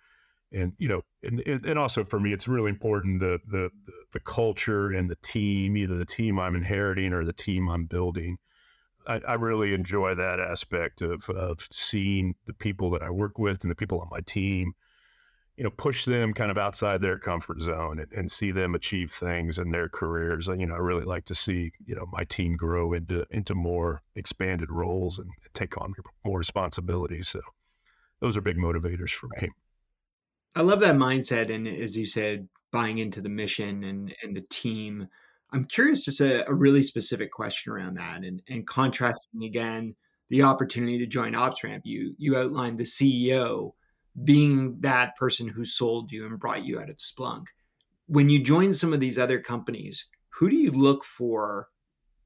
and 0.51 0.73
you 0.77 0.87
know 0.87 1.01
and, 1.23 1.41
and 1.41 1.79
also 1.79 2.03
for 2.03 2.19
me 2.19 2.33
it's 2.33 2.47
really 2.47 2.69
important 2.69 3.19
the, 3.19 3.39
the 3.47 3.69
the 4.13 4.19
culture 4.19 4.91
and 4.91 5.09
the 5.09 5.17
team 5.17 5.75
either 5.75 5.95
the 5.97 6.05
team 6.05 6.39
i'm 6.39 6.55
inheriting 6.55 7.13
or 7.13 7.25
the 7.25 7.33
team 7.33 7.67
i'm 7.69 7.85
building 7.85 8.37
I, 9.07 9.21
I, 9.27 9.33
really 9.35 9.73
enjoy 9.73 10.15
that 10.15 10.39
aspect 10.39 11.01
of, 11.01 11.29
of 11.29 11.67
seeing 11.71 12.35
the 12.45 12.53
people 12.53 12.89
that 12.91 13.03
I 13.03 13.09
work 13.09 13.37
with 13.37 13.61
and 13.61 13.71
the 13.71 13.75
people 13.75 13.99
on 13.99 14.07
my 14.09 14.21
team, 14.21 14.73
you 15.57 15.63
know, 15.63 15.69
push 15.69 16.05
them 16.05 16.33
kind 16.33 16.51
of 16.51 16.57
outside 16.57 17.01
their 17.01 17.17
comfort 17.17 17.61
zone 17.61 17.99
and, 17.99 18.11
and 18.11 18.31
see 18.31 18.51
them 18.51 18.75
achieve 18.75 19.11
things 19.11 19.57
in 19.57 19.71
their 19.71 19.89
careers. 19.89 20.47
And, 20.47 20.59
you 20.59 20.67
know, 20.67 20.75
I 20.75 20.79
really 20.79 21.03
like 21.03 21.25
to 21.25 21.35
see, 21.35 21.71
you 21.85 21.95
know, 21.95 22.07
my 22.11 22.23
team 22.23 22.55
grow 22.55 22.93
into, 22.93 23.25
into 23.31 23.55
more 23.55 24.01
expanded 24.15 24.71
roles 24.71 25.19
and 25.19 25.29
take 25.53 25.79
on 25.79 25.93
more 26.25 26.39
responsibilities. 26.39 27.29
So 27.29 27.41
those 28.19 28.35
are 28.35 28.41
big 28.41 28.57
motivators 28.57 29.11
for 29.11 29.27
me. 29.39 29.49
I 30.55 30.61
love 30.61 30.79
that 30.81 30.95
mindset. 30.95 31.53
And 31.53 31.67
as 31.67 31.97
you 31.97 32.05
said, 32.05 32.47
buying 32.71 32.97
into 32.97 33.21
the 33.21 33.29
mission 33.29 33.83
and, 33.83 34.15
and 34.23 34.35
the 34.35 34.45
team 34.49 35.07
I'm 35.55 35.63
curious, 35.63 36.03
just 36.03 36.19
a, 36.19 36.47
a 36.49 36.53
really 36.53 36.83
specific 36.83 37.31
question 37.31 37.71
around 37.71 37.95
that, 37.95 38.23
and, 38.23 38.41
and 38.49 38.67
contrasting 38.67 39.45
again 39.45 39.95
the 40.29 40.41
opportunity 40.41 40.97
to 40.99 41.05
join 41.05 41.31
OpsRamp. 41.31 41.81
You 41.85 42.13
you 42.17 42.35
outlined 42.35 42.77
the 42.77 42.83
CEO 42.83 43.73
being 44.23 44.79
that 44.81 45.15
person 45.15 45.47
who 45.47 45.63
sold 45.63 46.11
you 46.11 46.25
and 46.25 46.39
brought 46.39 46.65
you 46.65 46.79
out 46.79 46.89
of 46.89 46.97
Splunk. 46.97 47.45
When 48.07 48.27
you 48.27 48.43
join 48.43 48.73
some 48.73 48.91
of 48.91 48.99
these 48.99 49.17
other 49.17 49.39
companies, 49.39 50.05
who 50.29 50.49
do 50.49 50.57
you 50.57 50.71
look 50.71 51.05
for 51.05 51.69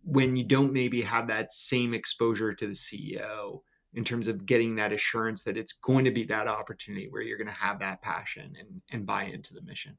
when 0.04 0.36
you 0.36 0.44
don't 0.44 0.74
maybe 0.74 1.02
have 1.02 1.28
that 1.28 1.54
same 1.54 1.94
exposure 1.94 2.54
to 2.54 2.68
the 2.68 2.74
CEO 2.74 3.62
in 3.94 4.04
terms 4.04 4.28
of 4.28 4.46
getting 4.46 4.76
that 4.76 4.94
assurance 4.94 5.44
that 5.44 5.58
it's 5.58 5.74
going 5.74 6.06
to 6.06 6.12
be 6.12 6.24
that 6.26 6.48
opportunity 6.48 7.08
where 7.10 7.22
you're 7.22 7.38
going 7.38 7.48
to 7.48 7.54
have 7.54 7.80
that 7.80 8.02
passion 8.02 8.54
and, 8.60 8.82
and 8.92 9.06
buy 9.06 9.24
into 9.24 9.54
the 9.54 9.62
mission? 9.62 9.98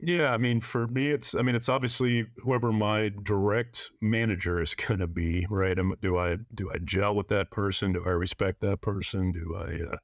Yeah, 0.00 0.32
I 0.32 0.38
mean, 0.38 0.60
for 0.60 0.86
me, 0.88 1.10
it's 1.10 1.34
I 1.34 1.42
mean, 1.42 1.54
it's 1.54 1.68
obviously 1.68 2.26
whoever 2.38 2.72
my 2.72 3.10
direct 3.22 3.90
manager 4.00 4.60
is 4.60 4.74
going 4.86 5.00
to 5.00 5.06
be, 5.06 5.46
right? 5.48 5.78
do 6.00 6.18
I 6.18 6.38
do 6.52 6.70
I 6.70 6.78
gel 6.78 7.14
with 7.14 7.28
that 7.28 7.50
person? 7.50 7.92
Do 7.92 8.02
I 8.04 8.10
respect 8.10 8.60
that 8.60 8.80
person? 8.80 9.32
Do 9.32 9.56
I 9.56 9.94
uh, 9.94 9.96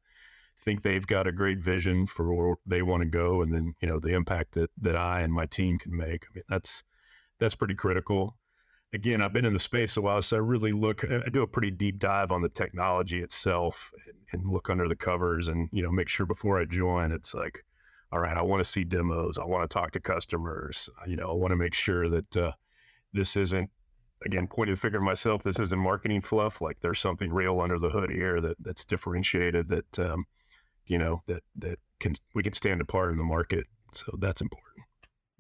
think 0.64 0.82
they've 0.82 1.06
got 1.06 1.26
a 1.26 1.32
great 1.32 1.59
vision 1.59 2.06
for 2.06 2.32
where 2.35 2.56
they 2.66 2.82
want 2.82 3.02
to 3.02 3.09
go, 3.09 3.42
and 3.42 3.52
then 3.52 3.75
you 3.80 3.88
know 3.88 3.99
the 3.99 4.14
impact 4.14 4.52
that 4.52 4.70
that 4.80 4.97
I 4.97 5.20
and 5.20 5.32
my 5.32 5.47
team 5.47 5.78
can 5.78 5.97
make? 5.97 6.25
I 6.25 6.35
mean, 6.37 6.44
that's 6.49 6.85
that's 7.38 7.56
pretty 7.56 7.75
critical. 7.75 8.37
Again, 8.92 9.23
I've 9.23 9.32
been 9.32 9.44
in 9.44 9.52
the 9.52 9.61
space 9.61 9.97
a 9.97 10.00
while, 10.00 10.20
so 10.20 10.37
I 10.37 10.40
really 10.40 10.73
look. 10.73 11.04
I 11.04 11.28
do 11.30 11.42
a 11.42 11.47
pretty 11.47 11.70
deep 11.70 11.99
dive 12.00 12.32
on 12.32 12.42
the 12.42 12.49
technology 12.49 13.23
itself 13.23 13.92
and, 14.32 14.50
look 14.50 14.68
under 14.68 14.88
the 14.88 14.97
covers, 14.97 15.47
and 15.49 15.68
you 15.73 15.82
know, 15.82 15.92
make 15.92 16.09
sure 16.09 16.26
before 16.26 16.61
I 16.61 16.64
join, 16.64 17.12
it's 17.12 17.35
like 17.35 17.64
all 18.12 18.18
right, 18.18 18.37
I 18.37 18.42
want 18.42 18.62
to 18.62 18.68
see 18.68 18.85
demos. 18.85 19.38
I 19.38 19.44
want 19.44 19.68
to 19.68 19.73
talk 19.73 19.92
to 19.92 20.00
customers. 20.00 20.88
Uh, 21.00 21.04
you 21.09 21.16
know, 21.16 21.30
I 21.30 21.35
want 21.35 21.52
to 21.52 21.56
make 21.56 21.75
sure 21.75 22.09
that 22.09 22.37
uh, 22.37 22.52
this 23.12 23.37
isn't, 23.37 23.70
again, 24.26 24.49
pointing 24.49 24.75
the 24.75 24.80
finger 24.80 24.99
at 24.99 25.04
myself. 25.04 25.42
This 25.42 25.61
isn't 25.61 25.78
marketing 25.78 26.20
fluff. 26.20 26.61
Like 26.61 26.78
there's 26.80 26.99
something 26.99 27.32
real 27.32 27.61
under 27.61 27.78
the 27.78 27.90
hood 27.90 28.11
here 28.11 28.40
that 28.40 28.56
that's 28.61 28.85
differentiated. 28.85 29.68
That 29.68 29.99
um, 29.99 30.25
you 30.87 30.99
know 30.99 31.23
that 31.26 31.42
that 31.59 31.78
can 32.00 32.14
we 32.35 32.42
can 32.42 32.52
stand 32.52 32.80
apart 32.80 33.12
in 33.12 33.18
the 33.18 33.25
market. 33.25 33.66
So 33.92 34.16
that's 34.18 34.40
important. 34.40 34.87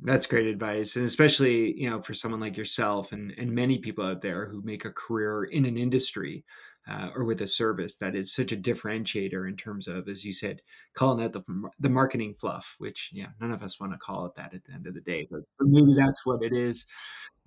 That's 0.02 0.26
great 0.26 0.46
advice, 0.46 0.96
and 0.96 1.04
especially 1.04 1.78
you 1.78 1.90
know 1.90 2.00
for 2.00 2.14
someone 2.14 2.40
like 2.40 2.56
yourself 2.56 3.12
and 3.12 3.32
and 3.36 3.52
many 3.52 3.78
people 3.78 4.04
out 4.04 4.22
there 4.22 4.46
who 4.46 4.62
make 4.62 4.84
a 4.84 4.92
career 4.92 5.44
in 5.44 5.64
an 5.66 5.76
industry 5.76 6.44
uh, 6.88 7.10
or 7.14 7.24
with 7.24 7.42
a 7.42 7.46
service 7.46 7.96
that 7.96 8.14
is 8.14 8.34
such 8.34 8.52
a 8.52 8.56
differentiator 8.56 9.48
in 9.48 9.56
terms 9.56 9.86
of, 9.86 10.08
as 10.08 10.24
you 10.24 10.32
said, 10.32 10.60
calling 10.94 11.24
out 11.24 11.32
the 11.32 11.42
the 11.78 11.90
marketing 11.90 12.34
fluff, 12.38 12.74
which 12.78 13.10
yeah, 13.12 13.28
none 13.40 13.50
of 13.50 13.62
us 13.62 13.78
want 13.78 13.92
to 13.92 13.98
call 13.98 14.26
it 14.26 14.34
that 14.34 14.54
at 14.54 14.64
the 14.64 14.72
end 14.72 14.86
of 14.86 14.94
the 14.94 15.00
day, 15.00 15.26
but 15.30 15.40
maybe 15.60 15.94
that's 15.94 16.24
what 16.24 16.42
it 16.42 16.52
is. 16.52 16.86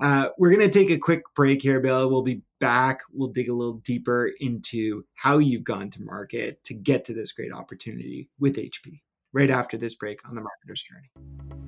Uh, 0.02 0.30
we're 0.38 0.50
going 0.50 0.60
to 0.60 0.70
take 0.70 0.90
a 0.90 0.98
quick 0.98 1.22
break 1.36 1.62
here, 1.62 1.80
Bill. 1.80 2.10
We'll 2.10 2.24
be 2.24 2.42
back. 2.60 3.02
We'll 3.12 3.30
dig 3.30 3.50
a 3.50 3.54
little 3.54 3.82
deeper 3.86 4.32
into 4.40 5.06
how 5.16 5.38
you've 5.38 5.64
gone 5.64 5.92
to 5.92 6.02
market 6.02 6.64
to 6.66 6.74
get 6.74 7.06
to 7.06 7.14
this 7.14 7.32
great 7.32 7.54
opportunity 7.54 8.30
with 8.40 8.58
HP 8.58 9.02
right 9.34 9.50
after 9.50 9.78
this 9.78 9.96
break 9.96 10.28
on 10.28 10.36
the 10.36 10.42
marketer's 10.42 10.84
journey. 10.84 11.63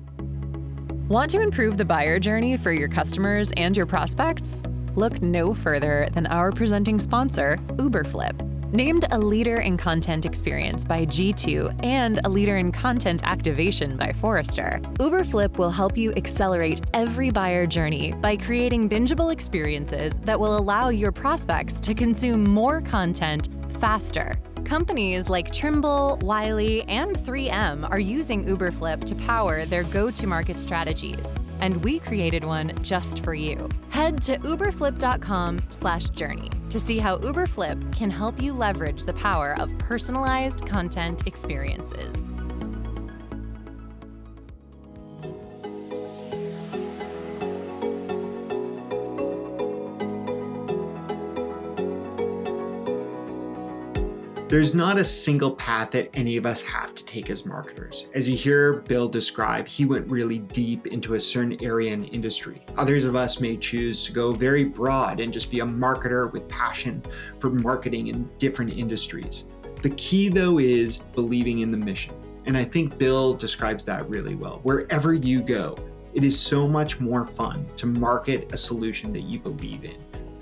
Want 1.08 1.30
to 1.30 1.40
improve 1.40 1.76
the 1.76 1.84
buyer 1.84 2.18
journey 2.18 2.56
for 2.56 2.72
your 2.72 2.88
customers 2.88 3.52
and 3.56 3.76
your 3.76 3.86
prospects? 3.86 4.62
look 4.96 5.22
no 5.22 5.54
further 5.54 6.08
than 6.12 6.26
our 6.26 6.50
presenting 6.50 6.98
sponsor, 6.98 7.58
Uberflip. 7.76 8.42
Named 8.72 9.04
a 9.12 9.18
leader 9.18 9.60
in 9.60 9.76
content 9.76 10.26
experience 10.26 10.84
by 10.84 11.06
G2 11.06 11.84
and 11.84 12.18
a 12.24 12.28
leader 12.28 12.56
in 12.56 12.72
content 12.72 13.22
activation 13.24 13.96
by 13.96 14.12
Forrester, 14.12 14.80
Uberflip 14.94 15.56
will 15.56 15.70
help 15.70 15.96
you 15.96 16.12
accelerate 16.14 16.80
every 16.92 17.30
buyer 17.30 17.64
journey 17.64 18.12
by 18.20 18.36
creating 18.36 18.88
bingeable 18.88 19.32
experiences 19.32 20.18
that 20.20 20.38
will 20.38 20.56
allow 20.56 20.88
your 20.88 21.12
prospects 21.12 21.78
to 21.80 21.94
consume 21.94 22.42
more 22.42 22.80
content 22.80 23.48
faster. 23.78 24.32
Companies 24.66 25.28
like 25.28 25.52
Trimble, 25.52 26.18
Wiley, 26.22 26.82
and 26.88 27.16
3M 27.16 27.88
are 27.88 28.00
using 28.00 28.44
Uberflip 28.46 29.04
to 29.04 29.14
power 29.14 29.64
their 29.64 29.84
go 29.84 30.10
to 30.10 30.26
market 30.26 30.58
strategies 30.58 31.32
and 31.60 31.84
we 31.84 32.00
created 32.00 32.42
one 32.44 32.72
just 32.82 33.22
for 33.22 33.32
you. 33.32 33.68
Head 33.90 34.20
to 34.22 34.38
uberflip.com/journey 34.38 36.50
to 36.68 36.80
see 36.80 36.98
how 36.98 37.18
Uberflip 37.18 37.96
can 37.96 38.10
help 38.10 38.42
you 38.42 38.52
leverage 38.52 39.04
the 39.04 39.14
power 39.14 39.54
of 39.60 39.70
personalized 39.78 40.66
content 40.66 41.22
experiences. 41.26 42.28
There's 54.48 54.76
not 54.76 54.96
a 54.96 55.04
single 55.04 55.50
path 55.50 55.90
that 55.90 56.08
any 56.14 56.36
of 56.36 56.46
us 56.46 56.62
have 56.62 56.94
to 56.94 57.04
take 57.04 57.30
as 57.30 57.44
marketers. 57.44 58.06
As 58.14 58.28
you 58.28 58.36
hear 58.36 58.74
Bill 58.74 59.08
describe, 59.08 59.66
he 59.66 59.84
went 59.84 60.08
really 60.08 60.38
deep 60.38 60.86
into 60.86 61.14
a 61.14 61.20
certain 61.20 61.60
area 61.64 61.92
and 61.92 62.08
industry. 62.14 62.62
Others 62.76 63.06
of 63.06 63.16
us 63.16 63.40
may 63.40 63.56
choose 63.56 64.04
to 64.04 64.12
go 64.12 64.30
very 64.30 64.62
broad 64.62 65.18
and 65.18 65.32
just 65.32 65.50
be 65.50 65.58
a 65.58 65.64
marketer 65.64 66.32
with 66.32 66.46
passion 66.48 67.02
for 67.40 67.50
marketing 67.50 68.06
in 68.06 68.30
different 68.38 68.72
industries. 68.72 69.46
The 69.82 69.90
key, 69.90 70.28
though, 70.28 70.60
is 70.60 70.98
believing 70.98 71.58
in 71.58 71.72
the 71.72 71.76
mission. 71.76 72.14
And 72.44 72.56
I 72.56 72.64
think 72.64 72.96
Bill 72.98 73.34
describes 73.34 73.84
that 73.86 74.08
really 74.08 74.36
well. 74.36 74.60
Wherever 74.62 75.12
you 75.12 75.42
go, 75.42 75.76
it 76.14 76.22
is 76.22 76.38
so 76.38 76.68
much 76.68 77.00
more 77.00 77.26
fun 77.26 77.66
to 77.78 77.86
market 77.86 78.52
a 78.52 78.56
solution 78.56 79.12
that 79.12 79.22
you 79.22 79.40
believe 79.40 79.84
in 79.84 79.96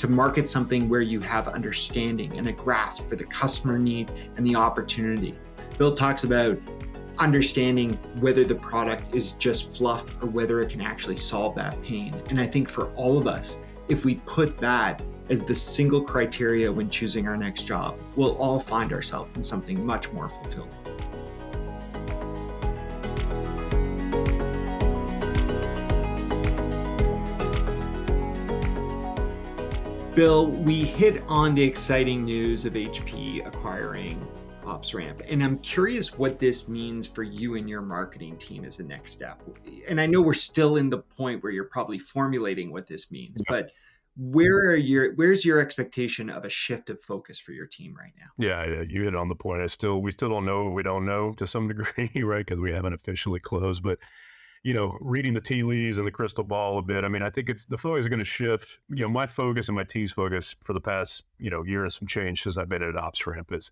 to 0.04 0.10
market 0.10 0.46
something 0.46 0.86
where 0.86 1.00
you 1.00 1.18
have 1.18 1.48
understanding 1.48 2.36
and 2.36 2.46
a 2.46 2.52
grasp 2.52 3.08
for 3.08 3.16
the 3.16 3.24
customer 3.24 3.78
need 3.78 4.10
and 4.36 4.46
the 4.46 4.54
opportunity. 4.54 5.34
Bill 5.78 5.94
talks 5.94 6.24
about 6.24 6.58
understanding 7.16 7.94
whether 8.20 8.44
the 8.44 8.54
product 8.54 9.14
is 9.14 9.32
just 9.32 9.74
fluff 9.74 10.22
or 10.22 10.26
whether 10.28 10.60
it 10.60 10.68
can 10.68 10.82
actually 10.82 11.16
solve 11.16 11.54
that 11.54 11.80
pain. 11.82 12.14
And 12.28 12.38
I 12.38 12.46
think 12.46 12.68
for 12.68 12.90
all 12.96 13.16
of 13.16 13.26
us, 13.26 13.56
if 13.88 14.04
we 14.04 14.16
put 14.26 14.58
that 14.58 15.02
as 15.30 15.42
the 15.42 15.54
single 15.54 16.02
criteria 16.02 16.70
when 16.70 16.90
choosing 16.90 17.26
our 17.26 17.38
next 17.38 17.62
job, 17.62 17.98
we'll 18.14 18.36
all 18.36 18.60
find 18.60 18.92
ourselves 18.92 19.34
in 19.36 19.42
something 19.42 19.86
much 19.86 20.12
more 20.12 20.28
fulfilling. 20.28 20.83
Bill, 30.14 30.46
we 30.46 30.84
hit 30.84 31.24
on 31.26 31.56
the 31.56 31.62
exciting 31.64 32.24
news 32.24 32.64
of 32.66 32.74
HP 32.74 33.44
acquiring 33.44 34.24
OpsRamp, 34.62 35.22
and 35.28 35.42
I'm 35.42 35.58
curious 35.58 36.16
what 36.16 36.38
this 36.38 36.68
means 36.68 37.08
for 37.08 37.24
you 37.24 37.56
and 37.56 37.68
your 37.68 37.82
marketing 37.82 38.36
team 38.36 38.64
as 38.64 38.78
a 38.78 38.84
next 38.84 39.10
step. 39.10 39.42
And 39.88 40.00
I 40.00 40.06
know 40.06 40.22
we're 40.22 40.34
still 40.34 40.76
in 40.76 40.88
the 40.88 40.98
point 40.98 41.42
where 41.42 41.50
you're 41.50 41.64
probably 41.64 41.98
formulating 41.98 42.70
what 42.70 42.86
this 42.86 43.10
means, 43.10 43.42
but 43.48 43.72
where 44.16 44.54
are 44.68 44.76
your 44.76 45.14
where's 45.14 45.44
your 45.44 45.58
expectation 45.58 46.30
of 46.30 46.44
a 46.44 46.48
shift 46.48 46.90
of 46.90 47.00
focus 47.00 47.40
for 47.40 47.50
your 47.50 47.66
team 47.66 47.96
right 47.98 48.12
now? 48.16 48.28
Yeah, 48.38 48.84
you 48.88 49.02
hit 49.02 49.16
on 49.16 49.26
the 49.26 49.34
point. 49.34 49.62
I 49.62 49.66
still 49.66 50.00
we 50.00 50.12
still 50.12 50.28
don't 50.28 50.44
know. 50.44 50.70
We 50.70 50.84
don't 50.84 51.06
know 51.06 51.32
to 51.32 51.46
some 51.48 51.66
degree, 51.74 52.22
right? 52.22 52.46
Because 52.46 52.60
we 52.60 52.72
haven't 52.72 52.92
officially 52.92 53.40
closed, 53.40 53.82
but 53.82 53.98
you 54.64 54.72
know, 54.72 54.96
reading 55.02 55.34
the 55.34 55.42
tea 55.42 55.62
leaves 55.62 55.98
and 55.98 56.06
the 56.06 56.10
crystal 56.10 56.42
ball 56.42 56.78
a 56.78 56.82
bit. 56.82 57.04
I 57.04 57.08
mean, 57.08 57.22
I 57.22 57.28
think 57.28 57.50
it's 57.50 57.66
the 57.66 57.76
focus 57.76 58.04
is 58.04 58.08
going 58.08 58.18
to 58.18 58.24
shift. 58.24 58.78
You 58.88 59.02
know, 59.02 59.10
my 59.10 59.26
focus 59.26 59.68
and 59.68 59.76
my 59.76 59.84
team's 59.84 60.12
focus 60.12 60.56
for 60.64 60.72
the 60.72 60.80
past, 60.80 61.22
you 61.38 61.50
know, 61.50 61.62
year 61.62 61.82
and 61.82 61.92
some 61.92 62.08
change 62.08 62.42
since 62.42 62.56
I've 62.56 62.70
been 62.70 62.82
at 62.82 62.94
OpsRamp 62.94 63.52
is 63.52 63.70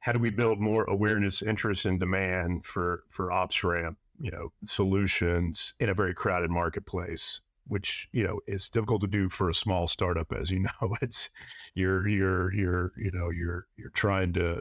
how 0.00 0.12
do 0.12 0.18
we 0.18 0.28
build 0.28 0.60
more 0.60 0.84
awareness, 0.84 1.40
interest, 1.40 1.86
and 1.86 1.98
demand 1.98 2.66
for 2.66 3.04
for 3.08 3.28
OpsRamp, 3.28 3.96
you 4.20 4.30
know, 4.30 4.52
solutions 4.62 5.72
in 5.80 5.88
a 5.88 5.94
very 5.94 6.12
crowded 6.12 6.50
marketplace, 6.50 7.40
which 7.66 8.06
you 8.12 8.24
know 8.24 8.40
is 8.46 8.68
difficult 8.68 9.00
to 9.00 9.06
do 9.06 9.30
for 9.30 9.48
a 9.48 9.54
small 9.54 9.88
startup, 9.88 10.34
as 10.38 10.50
you 10.50 10.58
know. 10.82 10.96
It's 11.00 11.30
you're 11.72 12.06
you're 12.06 12.52
you're 12.52 12.92
you 12.98 13.10
know 13.10 13.30
you're 13.30 13.68
you're 13.78 13.88
trying 13.88 14.34
to 14.34 14.60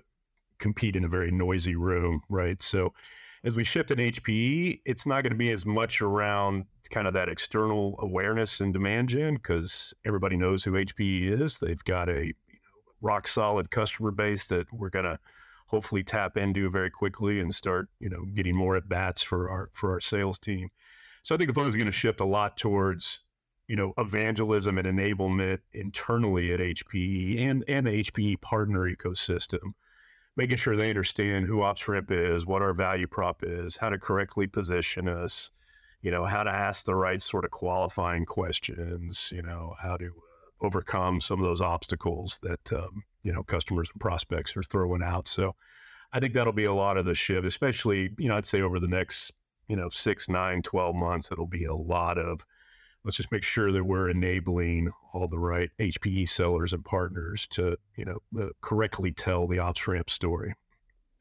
compete 0.60 0.96
in 0.96 1.04
a 1.04 1.10
very 1.10 1.32
noisy 1.32 1.76
room, 1.76 2.22
right? 2.30 2.64
So 2.64 2.94
as 3.44 3.56
we 3.56 3.64
shift 3.64 3.92
in 3.92 3.98
HPE, 3.98 4.82
it's 4.86 5.06
not 5.06 5.24
going 5.24 5.32
to 5.32 5.38
be 5.38 5.52
as 5.52 5.66
much 5.66 6.02
around 6.02 6.66
kind 6.90 7.08
of 7.08 7.14
that 7.14 7.28
external 7.28 7.96
awareness 8.00 8.62
and 8.62 8.72
demand 8.72 9.10
gen 9.10 9.36
because 9.36 9.94
everybody 10.06 10.38
knows 10.38 10.64
who 10.64 10.72
HPE 10.72 11.42
is. 11.42 11.60
They've 11.60 11.84
got 11.84 12.08
a 12.08 12.28
you 12.28 12.34
know, 12.50 12.94
rock 13.02 13.28
solid 13.28 13.70
customer 13.70 14.12
base 14.12 14.46
that 14.46 14.72
we're 14.72 14.90
going 14.90 15.06
to 15.06 15.20
hopefully 15.68 16.04
tap 16.04 16.38
into 16.38 16.70
very 16.70 16.92
quickly 16.92 17.40
and 17.40 17.54
start 17.54 17.88
you 18.00 18.08
know 18.08 18.26
getting 18.36 18.56
more 18.56 18.76
at 18.76 18.88
bats 18.88 19.24
for 19.24 19.50
our 19.50 19.70
for 19.74 19.92
our 19.92 20.00
sales 20.00 20.40
team. 20.40 20.70
So 21.24 21.34
I 21.34 21.38
think 21.38 21.50
the 21.50 21.54
focus 21.54 21.70
is 21.70 21.76
going 21.76 21.88
to 21.88 21.92
shift 21.92 22.20
a 22.22 22.26
lot 22.26 22.58
towards 22.58 23.20
you 23.68 23.76
know 23.76 23.94
evangelism 23.98 24.78
and 24.78 24.88
enablement 24.88 25.60
internally 25.74 26.54
at 26.54 26.60
HPE 26.60 27.40
and 27.40 27.64
and 27.68 27.88
the 27.88 28.04
HPE 28.04 28.40
partner 28.40 28.82
ecosystem 28.82 29.74
making 30.36 30.58
sure 30.58 30.75
they 30.75 30.90
understand 30.90 31.46
who 31.46 31.58
OpsRamp 31.58 32.10
is, 32.10 32.46
what 32.46 32.62
our 32.62 32.74
value 32.74 33.08
prop 33.08 33.44
is, 33.44 33.78
how 33.78 33.90
to 33.90 33.98
correctly 33.98 34.48
position 34.48 35.08
us, 35.08 35.52
you 36.02 36.12
know, 36.12 36.25
how 36.25 36.44
to 36.44 36.50
ask 36.50 36.86
the 36.86 36.96
right 36.96 37.22
sort 37.22 37.46
of 37.46 37.52
qualifying 37.52 38.25
questions, 38.25 39.30
you 39.32 39.42
know, 39.42 39.75
how 39.82 39.96
to 39.98 40.08
uh, 40.08 40.66
overcome 40.66 41.22
some 41.22 41.40
of 41.40 41.46
those 41.46 41.62
obstacles 41.62 42.40
that, 42.42 42.74
um, 42.74 43.04
you 43.24 43.32
know, 43.32 43.44
customers 43.44 43.90
and 43.94 44.02
prospects 44.02 44.58
are 44.58 44.63
throwing 44.63 45.04
out. 45.04 45.28
So 45.28 45.56
I 46.12 46.20
think 46.20 46.34
that'll 46.34 46.54
be 46.54 46.66
a 46.66 46.74
lot 46.74 46.98
of 46.98 47.06
the 47.06 47.16
shift, 47.16 47.46
especially, 47.46 48.12
you 48.18 48.28
know, 48.28 48.38
I'd 48.38 48.46
say 48.46 48.62
over 48.62 48.80
the 48.80 48.88
next, 48.88 49.32
you 49.68 49.75
know, 49.75 49.90
six, 49.90 50.28
nine, 50.28 50.62
12 50.62 50.96
months, 50.96 51.32
it'll 51.32 51.48
be 51.48 51.66
a 51.66 51.75
lot 51.75 52.18
of 52.18 52.46
let's 53.03 53.17
just 53.17 53.31
make 53.31 53.43
sure 53.43 53.72
that 53.72 53.83
we're 53.83 54.10
enabling 54.10 54.91
all 55.13 55.27
the 55.27 55.39
right 55.39 55.69
HPE 55.79 56.29
sellers 56.29 56.74
and 56.74 56.83
partners 56.83 57.48
to, 57.51 57.77
you 57.95 58.05
know, 58.05 58.19
uh, 58.39 58.50
correctly 58.62 59.12
tell 59.12 59.48
the 59.48 59.57
OpsRamp 59.57 60.10
story. 60.10 60.55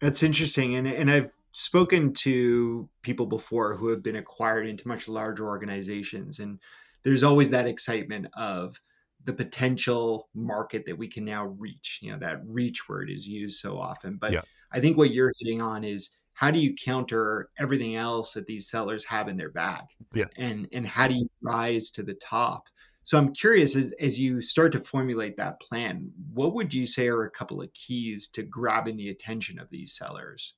That's 0.00 0.22
interesting, 0.22 0.74
and 0.76 0.86
and 0.86 1.10
I've 1.10 1.32
spoken 1.52 2.12
to 2.14 2.88
people 3.02 3.26
before 3.26 3.76
who 3.76 3.88
have 3.88 4.02
been 4.02 4.16
acquired 4.16 4.66
into 4.66 4.88
much 4.88 5.08
larger 5.08 5.46
organizations, 5.46 6.38
and 6.38 6.58
there's 7.02 7.22
always 7.22 7.50
that 7.50 7.66
excitement 7.66 8.26
of 8.34 8.80
the 9.24 9.32
potential 9.32 10.28
market 10.34 10.84
that 10.86 10.98
we 10.98 11.06
can 11.06 11.24
now 11.24 11.46
reach. 11.46 12.00
You 12.02 12.12
know, 12.12 12.18
that 12.18 12.40
reach 12.44 12.88
word 12.88 13.10
is 13.10 13.28
used 13.28 13.60
so 13.60 13.78
often. 13.78 14.16
But 14.16 14.32
yeah. 14.32 14.42
I 14.72 14.80
think 14.80 14.96
what 14.96 15.12
you're 15.12 15.32
hitting 15.38 15.60
on 15.60 15.84
is 15.84 16.10
how 16.34 16.50
do 16.50 16.58
you 16.58 16.74
counter 16.74 17.50
everything 17.58 17.96
else 17.96 18.32
that 18.34 18.46
these 18.46 18.68
sellers 18.68 19.04
have 19.04 19.28
in 19.28 19.36
their 19.36 19.50
bag? 19.50 19.84
Yeah. 20.14 20.26
And 20.36 20.68
and 20.72 20.86
how 20.86 21.08
do 21.08 21.14
you 21.14 21.30
rise 21.42 21.90
to 21.92 22.02
the 22.02 22.14
top? 22.14 22.68
So 23.04 23.18
I'm 23.18 23.34
curious 23.34 23.76
as 23.76 23.92
as 24.00 24.18
you 24.18 24.40
start 24.40 24.72
to 24.72 24.80
formulate 24.80 25.36
that 25.36 25.60
plan, 25.60 26.10
what 26.32 26.54
would 26.54 26.72
you 26.72 26.86
say 26.86 27.08
are 27.08 27.24
a 27.24 27.30
couple 27.30 27.60
of 27.60 27.72
keys 27.74 28.28
to 28.28 28.42
grabbing 28.42 28.96
the 28.96 29.10
attention 29.10 29.58
of 29.58 29.68
these 29.70 29.96
sellers? 29.96 30.54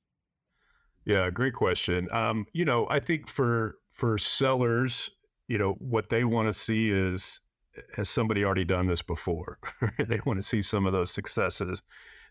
Yeah, 1.05 1.29
great 1.29 1.53
question. 1.53 2.07
Um, 2.11 2.45
you 2.53 2.65
know, 2.65 2.87
I 2.89 2.99
think 2.99 3.27
for 3.27 3.77
for 3.91 4.17
sellers, 4.17 5.09
you 5.47 5.57
know, 5.57 5.73
what 5.73 6.09
they 6.09 6.23
want 6.23 6.47
to 6.47 6.53
see 6.53 6.89
is 6.89 7.39
has 7.95 8.09
somebody 8.09 8.43
already 8.43 8.65
done 8.65 8.87
this 8.87 9.01
before? 9.01 9.59
they 9.99 10.21
want 10.25 10.37
to 10.37 10.43
see 10.43 10.61
some 10.61 10.85
of 10.85 10.93
those 10.93 11.11
successes. 11.11 11.81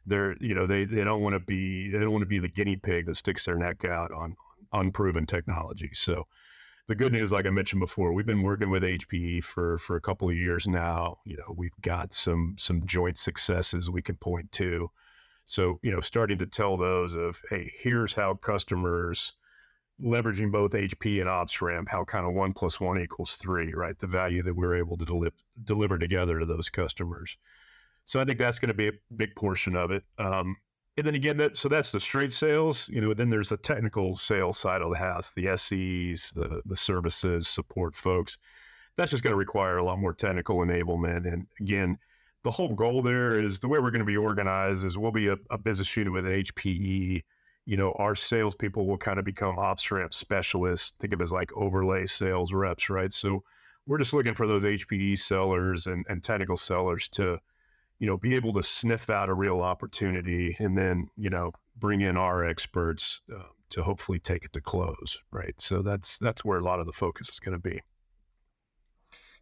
They're, 0.06 0.37
you 0.40 0.54
know, 0.54 0.66
they 0.66 0.84
they 0.84 1.04
don't 1.04 1.23
want 1.23 1.34
to 1.34 1.40
be 1.40 1.90
they 1.90 1.99
don't 1.99 2.12
want 2.12 2.23
to 2.23 2.26
be 2.26 2.38
the 2.38 2.49
guinea 2.49 2.76
pig 2.76 3.06
that 3.06 3.16
sticks 3.16 3.44
their 3.44 3.56
neck 3.56 3.84
out 3.84 4.12
on 4.12 4.37
unproven 4.73 5.26
technology. 5.26 5.90
So 5.94 6.26
the 6.87 6.94
good 6.94 7.12
news, 7.12 7.32
like 7.32 7.46
I 7.46 7.50
mentioned 7.50 7.80
before, 7.80 8.12
we've 8.12 8.26
been 8.26 8.42
working 8.42 8.70
with 8.70 8.82
HPE 8.82 9.44
for 9.44 9.78
for 9.78 9.96
a 9.96 10.00
couple 10.00 10.28
of 10.28 10.37
years 10.37 10.66
now. 10.66 11.18
You 11.25 11.38
know, 11.38 11.54
we've 11.56 11.80
got 11.80 12.12
some 12.12 12.56
some 12.58 12.87
joint 12.87 13.18
successes 13.18 13.90
we 13.90 14.02
can 14.02 14.16
point 14.16 14.52
to. 14.52 14.90
So, 15.46 15.78
you 15.82 15.90
know, 15.90 16.00
starting 16.00 16.38
to 16.38 16.46
tell 16.46 16.76
those 16.76 17.14
of, 17.14 17.42
hey, 17.50 17.70
here's 17.78 18.14
how 18.14 18.34
customers 18.34 19.34
leveraging 20.02 20.50
both 20.50 20.73
HP 20.73 21.20
and 21.20 21.28
OpsRamp, 21.28 21.88
how 21.88 22.04
kind 22.04 22.26
of 22.26 22.32
one 22.32 22.52
plus 22.52 22.80
one 22.80 22.99
equals 22.99 23.37
three, 23.37 23.73
right? 23.75 23.99
The 23.99 24.06
value 24.06 24.42
that 24.42 24.56
we're 24.56 24.75
able 24.75 24.96
to 24.96 25.04
deli- 25.04 25.30
deliver 25.62 25.99
together 25.99 26.40
to 26.40 26.46
those 26.46 26.68
customers. 26.68 27.37
So 28.04 28.20
I 28.20 28.25
think 28.25 28.38
that's 28.38 28.58
going 28.58 28.68
to 28.68 28.75
be 28.75 28.88
a 28.88 28.92
big 29.16 29.34
portion 29.34 29.76
of 29.76 29.90
it. 29.90 30.04
Um, 30.18 30.56
and 30.96 31.06
then 31.06 31.14
again, 31.14 31.37
that 31.38 31.56
so 31.56 31.68
that's 31.68 31.90
the 31.90 32.00
straight 32.00 32.32
sales. 32.32 32.88
You 32.88 33.00
know, 33.00 33.14
then 33.14 33.30
there's 33.30 33.49
the 33.49 33.56
technical 33.56 34.16
sales 34.16 34.58
side 34.58 34.82
of 34.82 34.90
the 34.90 34.99
house, 34.99 35.32
the 35.34 35.56
SEs, 35.56 36.30
the 36.32 36.62
the 36.64 36.76
services, 36.76 37.49
support 37.49 37.96
folks. 37.96 38.38
That's 38.96 39.11
just 39.11 39.25
going 39.25 39.32
to 39.32 39.38
require 39.38 39.78
a 39.78 39.84
lot 39.84 39.99
more 39.99 40.14
technical 40.14 40.58
enablement. 40.58 41.26
And 41.26 41.49
again, 41.58 41.99
the 42.44 42.52
whole 42.52 42.75
goal 42.75 43.02
there 43.02 43.37
is 43.37 43.58
the 43.58 43.66
way 43.66 43.80
we're 43.80 43.90
going 43.90 43.99
to 44.00 44.04
be 44.04 44.16
organized 44.16 44.84
is 44.84 44.96
we'll 44.96 45.11
be 45.11 45.26
a, 45.26 45.37
a 45.50 45.58
business 45.58 45.96
unit 45.96 46.12
with 46.12 46.26
an 46.26 46.44
HPE 46.44 47.23
you 47.66 47.76
know, 47.76 47.92
our 47.92 48.14
salespeople 48.14 48.87
will 48.87 48.99
kind 48.99 49.18
of 49.18 49.25
become 49.25 49.56
OpsRamp 49.56 50.12
specialists. 50.12 50.92
Think 51.00 51.12
of 51.12 51.20
it 51.20 51.25
as 51.25 51.32
like 51.32 51.50
overlay 51.56 52.06
sales 52.06 52.52
reps, 52.52 52.90
right? 52.90 53.12
So 53.12 53.42
we're 53.87 53.99
just 53.99 54.12
looking 54.12 54.34
for 54.34 54.46
those 54.46 54.62
HPE 54.62 55.18
sellers 55.18 55.87
and, 55.87 56.04
and 56.08 56.23
technical 56.23 56.56
sellers 56.56 57.08
to, 57.11 57.38
you 58.04 58.11
know, 58.11 58.18
be 58.18 58.34
able 58.34 58.52
to 58.52 58.62
sniff 58.62 59.08
out 59.08 59.30
a 59.30 59.34
real 59.34 59.62
opportunity 59.62 60.54
and 60.58 60.76
then, 60.76 61.08
you 61.16 61.30
know, 61.30 61.52
bring 61.75 62.02
in 62.02 62.18
our 62.18 62.44
experts 62.44 63.23
uh, 63.34 63.44
to 63.70 63.82
hopefully 63.82 64.18
take 64.18 64.44
it 64.44 64.52
to 64.52 64.61
close, 64.61 65.23
right? 65.32 65.54
So 65.58 65.80
that's 65.80 66.18
that's 66.18 66.44
where 66.44 66.58
a 66.58 66.62
lot 66.62 66.80
of 66.80 66.87
the 66.87 66.92
focus 66.92 67.30
is 67.30 67.40
going 67.40 67.58
to 67.58 67.58
be. 67.58 67.80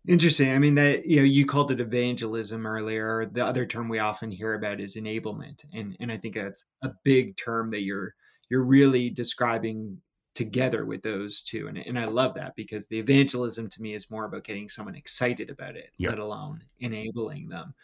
Interesting. 0.07 0.53
I 0.53 0.61
mean 0.61 0.77
that 0.77 1.07
you 1.07 1.17
know 1.17 1.25
you 1.25 1.45
called 1.45 1.73
it 1.73 1.81
evangelism 1.81 2.65
earlier. 2.65 3.27
The 3.27 3.45
other 3.45 3.67
term 3.67 3.89
we 3.89 3.99
often 3.99 4.31
hear 4.31 4.55
about 4.55 4.81
is 4.81 4.95
enablement, 4.95 5.65
and 5.73 5.97
and 5.99 6.13
I 6.13 6.17
think 6.17 6.37
that's 6.37 6.67
a 6.85 6.93
big 7.03 7.37
term 7.37 7.67
that 7.71 7.83
you're 7.83 8.15
you're 8.49 8.65
really 8.65 9.11
describing 9.11 9.99
together 10.37 10.87
with 10.87 11.03
those 11.03 11.43
two, 11.43 11.67
and 11.67 11.79
and 11.79 11.99
I 11.99 12.05
love 12.05 12.35
that 12.35 12.55
because 12.55 12.87
the 12.87 13.01
evangelism 13.01 13.69
to 13.71 13.83
me 13.83 13.95
is 13.95 14.09
more 14.09 14.25
about 14.27 14.45
getting 14.45 14.69
someone 14.69 14.95
excited 14.95 15.51
about 15.51 15.75
it, 15.75 15.91
let 15.99 16.21
alone 16.21 16.63
enabling 16.79 17.49
them. 17.49 17.75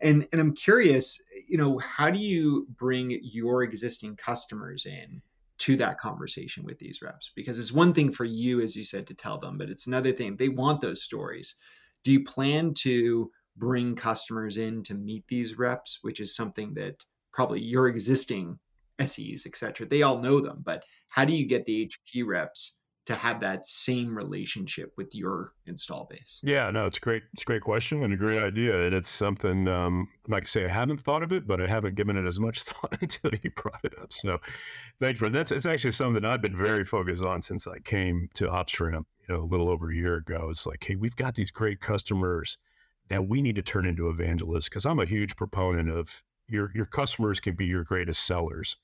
And 0.00 0.26
and 0.32 0.40
I'm 0.40 0.54
curious, 0.54 1.20
you 1.46 1.58
know, 1.58 1.78
how 1.78 2.10
do 2.10 2.18
you 2.18 2.66
bring 2.76 3.18
your 3.22 3.62
existing 3.62 4.16
customers 4.16 4.86
in 4.86 5.22
to 5.58 5.76
that 5.76 5.98
conversation 5.98 6.64
with 6.64 6.78
these 6.78 7.02
reps? 7.02 7.32
Because 7.34 7.58
it's 7.58 7.72
one 7.72 7.92
thing 7.92 8.12
for 8.12 8.24
you 8.24 8.60
as 8.60 8.76
you 8.76 8.84
said 8.84 9.06
to 9.08 9.14
tell 9.14 9.38
them 9.38 9.58
but 9.58 9.70
it's 9.70 9.86
another 9.86 10.12
thing 10.12 10.36
they 10.36 10.48
want 10.48 10.80
those 10.80 11.02
stories. 11.02 11.56
Do 12.04 12.12
you 12.12 12.24
plan 12.24 12.74
to 12.74 13.30
bring 13.58 13.96
customers 13.96 14.56
in 14.56 14.82
to 14.84 14.94
meet 14.94 15.26
these 15.26 15.58
reps 15.58 15.98
which 16.02 16.20
is 16.20 16.34
something 16.34 16.72
that 16.74 17.04
probably 17.32 17.60
your 17.60 17.88
existing 17.88 18.58
ses 19.04 19.46
etc 19.46 19.86
they 19.86 20.02
all 20.02 20.20
know 20.20 20.40
them 20.40 20.60
but 20.64 20.84
how 21.08 21.24
do 21.24 21.32
you 21.32 21.44
get 21.44 21.64
the 21.64 21.86
hp 21.86 22.26
reps 22.26 22.76
to 23.08 23.14
have 23.14 23.40
that 23.40 23.64
same 23.64 24.14
relationship 24.14 24.92
with 24.98 25.14
your 25.14 25.54
install 25.64 26.06
base? 26.10 26.40
Yeah, 26.42 26.70
no, 26.70 26.84
it's 26.84 26.98
great. 26.98 27.22
It's 27.32 27.42
a 27.42 27.46
great 27.46 27.62
question 27.62 28.02
and 28.02 28.12
a 28.12 28.18
great 28.18 28.44
idea. 28.44 28.84
And 28.84 28.94
it's 28.94 29.08
something, 29.08 29.66
um, 29.66 30.08
like 30.28 30.42
I 30.42 30.46
say, 30.46 30.66
I 30.66 30.68
haven't 30.68 31.00
thought 31.00 31.22
of 31.22 31.32
it, 31.32 31.46
but 31.46 31.58
I 31.58 31.66
haven't 31.66 31.94
given 31.94 32.18
it 32.18 32.26
as 32.26 32.38
much 32.38 32.62
thought 32.64 32.98
until 33.00 33.30
you 33.42 33.50
brought 33.56 33.80
it 33.82 33.98
up. 33.98 34.12
So 34.12 34.38
thanks 35.00 35.18
for 35.18 35.30
that's 35.30 35.50
it's 35.50 35.64
actually 35.64 35.92
something 35.92 36.22
I've 36.22 36.42
been 36.42 36.54
very 36.54 36.84
focused 36.84 37.24
on 37.24 37.40
since 37.40 37.66
I 37.66 37.78
came 37.78 38.28
to 38.34 38.46
OpsRamp, 38.46 39.06
you 39.26 39.34
know, 39.34 39.40
a 39.40 39.48
little 39.48 39.70
over 39.70 39.90
a 39.90 39.96
year 39.96 40.16
ago. 40.16 40.48
It's 40.50 40.66
like, 40.66 40.84
hey, 40.86 40.94
we've 40.94 41.16
got 41.16 41.34
these 41.34 41.50
great 41.50 41.80
customers 41.80 42.58
that 43.08 43.26
we 43.26 43.40
need 43.40 43.56
to 43.56 43.62
turn 43.62 43.86
into 43.86 44.10
evangelists 44.10 44.68
because 44.68 44.84
I'm 44.84 44.98
a 44.98 45.06
huge 45.06 45.34
proponent 45.34 45.88
of 45.88 46.22
your 46.46 46.70
your 46.74 46.84
customers 46.84 47.40
can 47.40 47.54
be 47.54 47.64
your 47.64 47.84
greatest 47.84 48.26
sellers 48.26 48.76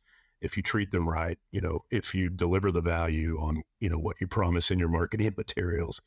if 0.44 0.56
you 0.56 0.62
treat 0.62 0.90
them 0.90 1.08
right, 1.08 1.38
you 1.50 1.60
know, 1.60 1.84
if 1.90 2.14
you 2.14 2.28
deliver 2.28 2.70
the 2.70 2.82
value 2.82 3.38
on, 3.40 3.62
you 3.80 3.88
know, 3.88 3.98
what 3.98 4.16
you 4.20 4.26
promise 4.26 4.70
in 4.70 4.78
your 4.78 4.88
marketing 4.88 5.32
materials. 5.36 6.02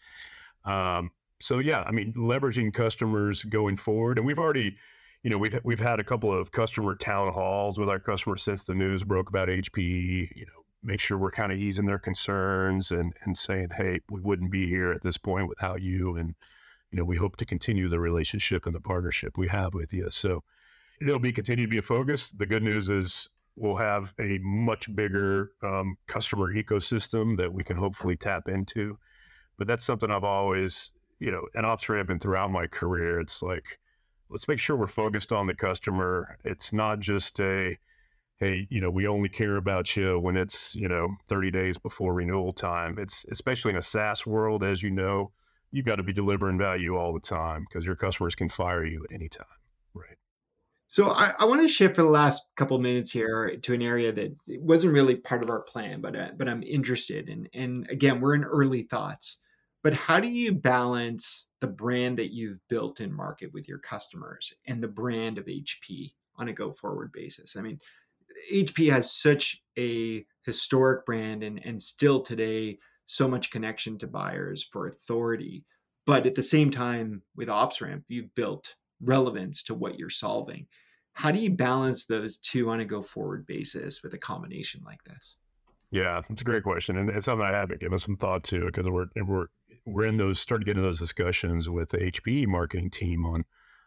Um, 0.64 1.12
so 1.40 1.60
yeah, 1.60 1.84
I 1.86 1.92
mean, 1.92 2.14
leveraging 2.14 2.74
customers 2.74 3.44
going 3.44 3.78
forward, 3.78 4.18
and 4.18 4.26
we've 4.26 4.40
already, 4.40 4.76
you 5.24 5.30
know, 5.30 5.38
we've 5.38 5.60
we've 5.64 5.80
had 5.80 6.00
a 6.00 6.04
couple 6.04 6.34
of 6.34 6.52
customer 6.52 6.96
town 6.96 7.34
halls 7.34 7.78
with 7.78 7.90
our 7.90 8.00
customers 8.00 8.44
since 8.44 8.64
the 8.64 8.74
news 8.74 9.04
broke 9.04 9.30
about 9.30 9.48
HPE. 9.48 10.36
You 10.36 10.46
know, 10.46 10.64
make 10.84 11.00
sure 11.00 11.18
we're 11.18 11.32
kind 11.32 11.52
of 11.52 11.58
easing 11.58 11.86
their 11.86 12.00
concerns 12.00 12.92
and 12.92 13.14
and 13.24 13.38
saying, 13.38 13.70
hey, 13.76 14.02
we 14.10 14.22
wouldn't 14.22 14.52
be 14.52 14.68
here 14.68 14.92
at 14.92 15.04
this 15.04 15.18
point 15.18 15.48
without 15.48 15.82
you, 15.82 16.16
and 16.16 16.36
you 16.92 16.98
know, 16.98 17.06
we 17.06 17.18
hope 17.18 17.38
to 17.38 17.46
continue 17.46 17.88
the 17.88 18.00
relationship 18.00 18.66
and 18.66 18.74
the 18.74 18.82
partnership 18.82 19.38
we 19.38 19.48
have 19.48 19.74
with 19.74 19.94
you. 19.94 20.10
So 20.10 20.44
it'll 21.02 21.20
be 21.20 21.32
continue 21.32 21.66
to 21.66 21.70
be 21.70 21.78
a 21.78 21.84
focus. 21.84 22.32
The 22.32 22.46
good 22.46 22.64
news 22.64 22.90
is 22.90 23.30
we'll 23.58 23.76
have 23.76 24.14
a 24.20 24.38
much 24.42 24.96
bigger 24.96 25.52
um, 25.64 25.98
customer 26.08 26.54
ecosystem 26.54 27.38
that 27.38 27.52
we 27.52 27.64
can 27.64 27.76
hopefully 27.76 28.16
tap 28.16 28.48
into. 28.48 28.98
But 29.58 29.68
that's 29.68 29.84
something 29.84 30.12
I've 30.12 30.24
always, 30.24 30.92
you 31.20 31.32
know, 31.32 31.42
and 31.56 31.66
OpsRamp 31.66 32.10
and 32.10 32.22
throughout 32.22 32.52
my 32.52 32.68
career, 32.68 33.20
it's 33.20 33.42
like, 33.42 33.80
let's 34.30 34.48
make 34.48 34.60
sure 34.60 34.76
we're 34.76 34.88
focused 34.88 35.32
on 35.32 35.48
the 35.48 35.56
customer. 35.56 36.38
It's 36.44 36.72
not 36.72 37.00
just 37.00 37.40
a, 37.40 37.78
hey, 38.40 38.68
you 38.70 38.80
know, 38.80 38.92
we 38.92 39.08
only 39.08 39.30
care 39.30 39.56
about 39.56 39.96
you 39.96 40.20
when 40.20 40.38
it's, 40.38 40.76
you 40.76 40.88
know, 40.88 41.10
30 41.28 41.50
days 41.50 41.80
before 41.80 42.14
renewal 42.14 42.54
time. 42.54 42.98
It's 43.00 43.26
especially 43.32 43.72
in 43.72 43.78
a 43.78 43.82
SaaS 43.82 44.28
world, 44.28 44.64
as 44.64 44.84
you 44.84 44.92
know, 44.92 45.32
you've 45.72 45.86
got 45.88 45.96
to 45.96 46.04
be 46.04 46.14
delivering 46.14 46.60
value 46.60 46.96
all 46.96 47.12
the 47.12 47.20
time 47.20 47.66
because 47.68 47.88
your 47.88 47.96
customers 47.96 48.36
can 48.36 48.50
fire 48.50 48.86
you 48.86 49.04
at 49.10 49.16
any 49.16 49.30
time. 49.30 49.46
So 50.90 51.10
I, 51.10 51.34
I 51.40 51.46
want 51.46 51.62
to 51.62 51.68
shift 51.68 51.96
for 51.96 52.02
the 52.02 52.10
last 52.10 52.44
couple 52.56 52.80
minutes 52.80 53.12
here 53.12 53.58
to 53.62 53.74
an 53.74 53.82
area 53.82 54.12
that 54.14 54.36
wasn't 54.48 54.94
really 54.94 55.16
part 55.16 55.44
of 55.44 55.50
our 55.50 55.62
plan, 55.62 56.00
but 56.00 56.16
uh, 56.16 56.30
but 56.38 56.48
I'm 56.48 56.64
interested 56.64 57.28
in. 57.28 57.48
And 57.54 57.88
again, 57.90 58.22
we're 58.22 58.36
in 58.36 58.44
early 58.44 58.84
thoughts. 58.84 59.38
But 59.84 59.94
how 59.94 60.20
do 60.20 60.28
you 60.28 60.54
balance 60.54 61.48
the 61.60 61.68
brand 61.68 62.18
that 62.20 62.34
you've 62.34 62.60
built 62.68 63.00
in 63.00 63.14
market 63.14 63.54
with 63.54 63.68
your 63.68 63.80
customers 63.80 64.54
and 64.66 64.82
the 64.82 64.88
brand 64.88 65.38
of 65.38 65.46
HP 65.46 66.14
on 66.38 66.48
a 66.48 66.54
go 66.54 66.72
forward 66.72 67.12
basis? 67.12 67.56
I 67.58 67.62
mean, 67.62 67.80
HP 68.52 68.92
has 68.92 69.14
such 69.14 69.62
a 69.78 70.26
historic 70.44 71.06
brand 71.06 71.44
and 71.44 71.64
and 71.66 71.82
still 71.82 72.22
today 72.22 72.80
so 73.08 73.28
much 73.28 73.52
connection 73.52 73.98
to 74.00 74.08
buyers 74.08 74.64
for 74.72 74.88
authority. 74.88 75.66
But 76.06 76.26
at 76.26 76.36
the 76.36 76.44
same 76.44 76.72
time, 76.72 77.24
with 77.36 77.50
OpsRamp, 77.50 78.04
you've 78.08 78.34
built 78.36 78.76
relevance 79.02 79.64
to 79.64 79.74
what 79.74 80.00
you're 80.00 80.10
solving. 80.10 80.68
How 81.14 81.32
do 81.32 81.40
you 81.40 81.50
balance 81.50 82.06
those 82.06 82.38
two 82.38 82.70
on 82.70 82.80
a 82.80 82.86
go 82.86 83.02
forward 83.02 83.48
basis 83.48 84.04
with 84.04 84.14
a 84.14 84.20
combination 84.20 84.82
like 84.86 85.04
this? 85.04 85.38
Yeah, 85.90 86.22
it's 86.30 86.42
a 86.42 86.46
great 86.46 86.64
question, 86.64 86.98
and 86.98 87.10
it's 87.10 87.26
something 87.26 87.46
I 87.46 87.58
have 87.58 87.70
been 87.70 87.80
giving 87.80 87.98
some 87.98 88.18
thought 88.18 88.44
to 88.46 88.66
because 88.66 88.88
we're 88.88 89.08
we're 89.16 89.48
we're 89.86 90.06
in 90.06 90.18
those 90.18 90.40
started 90.40 90.66
getting 90.66 90.84
those 90.84 91.00
discussions 91.00 91.70
with 91.70 91.90
the 91.90 91.98
HPE 91.98 92.48
marketing 92.48 92.90
team 92.90 93.26
on 93.26 93.46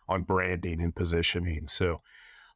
on 0.09 0.23
branding 0.23 0.81
and 0.81 0.94
positioning. 0.94 1.68
So, 1.68 2.01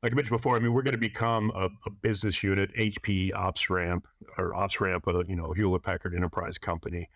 like 0.02 0.12
I 0.12 0.14
mentioned 0.14 0.36
before, 0.36 0.56
I 0.56 0.60
mean 0.60 0.72
we're 0.72 0.82
going 0.82 0.92
to 0.92 0.98
become 0.98 1.52
a, 1.54 1.68
a 1.86 1.90
business 1.90 2.42
unit, 2.42 2.74
HP 2.74 3.32
OpsRamp 3.32 4.02
or 4.38 4.52
OpsRamp, 4.54 5.06
a 5.06 5.18
uh, 5.18 5.24
you 5.28 5.36
know 5.36 5.52
Hewlett 5.52 5.82
Packard 5.82 6.14
Enterprise 6.14 6.56
company. 6.56 7.10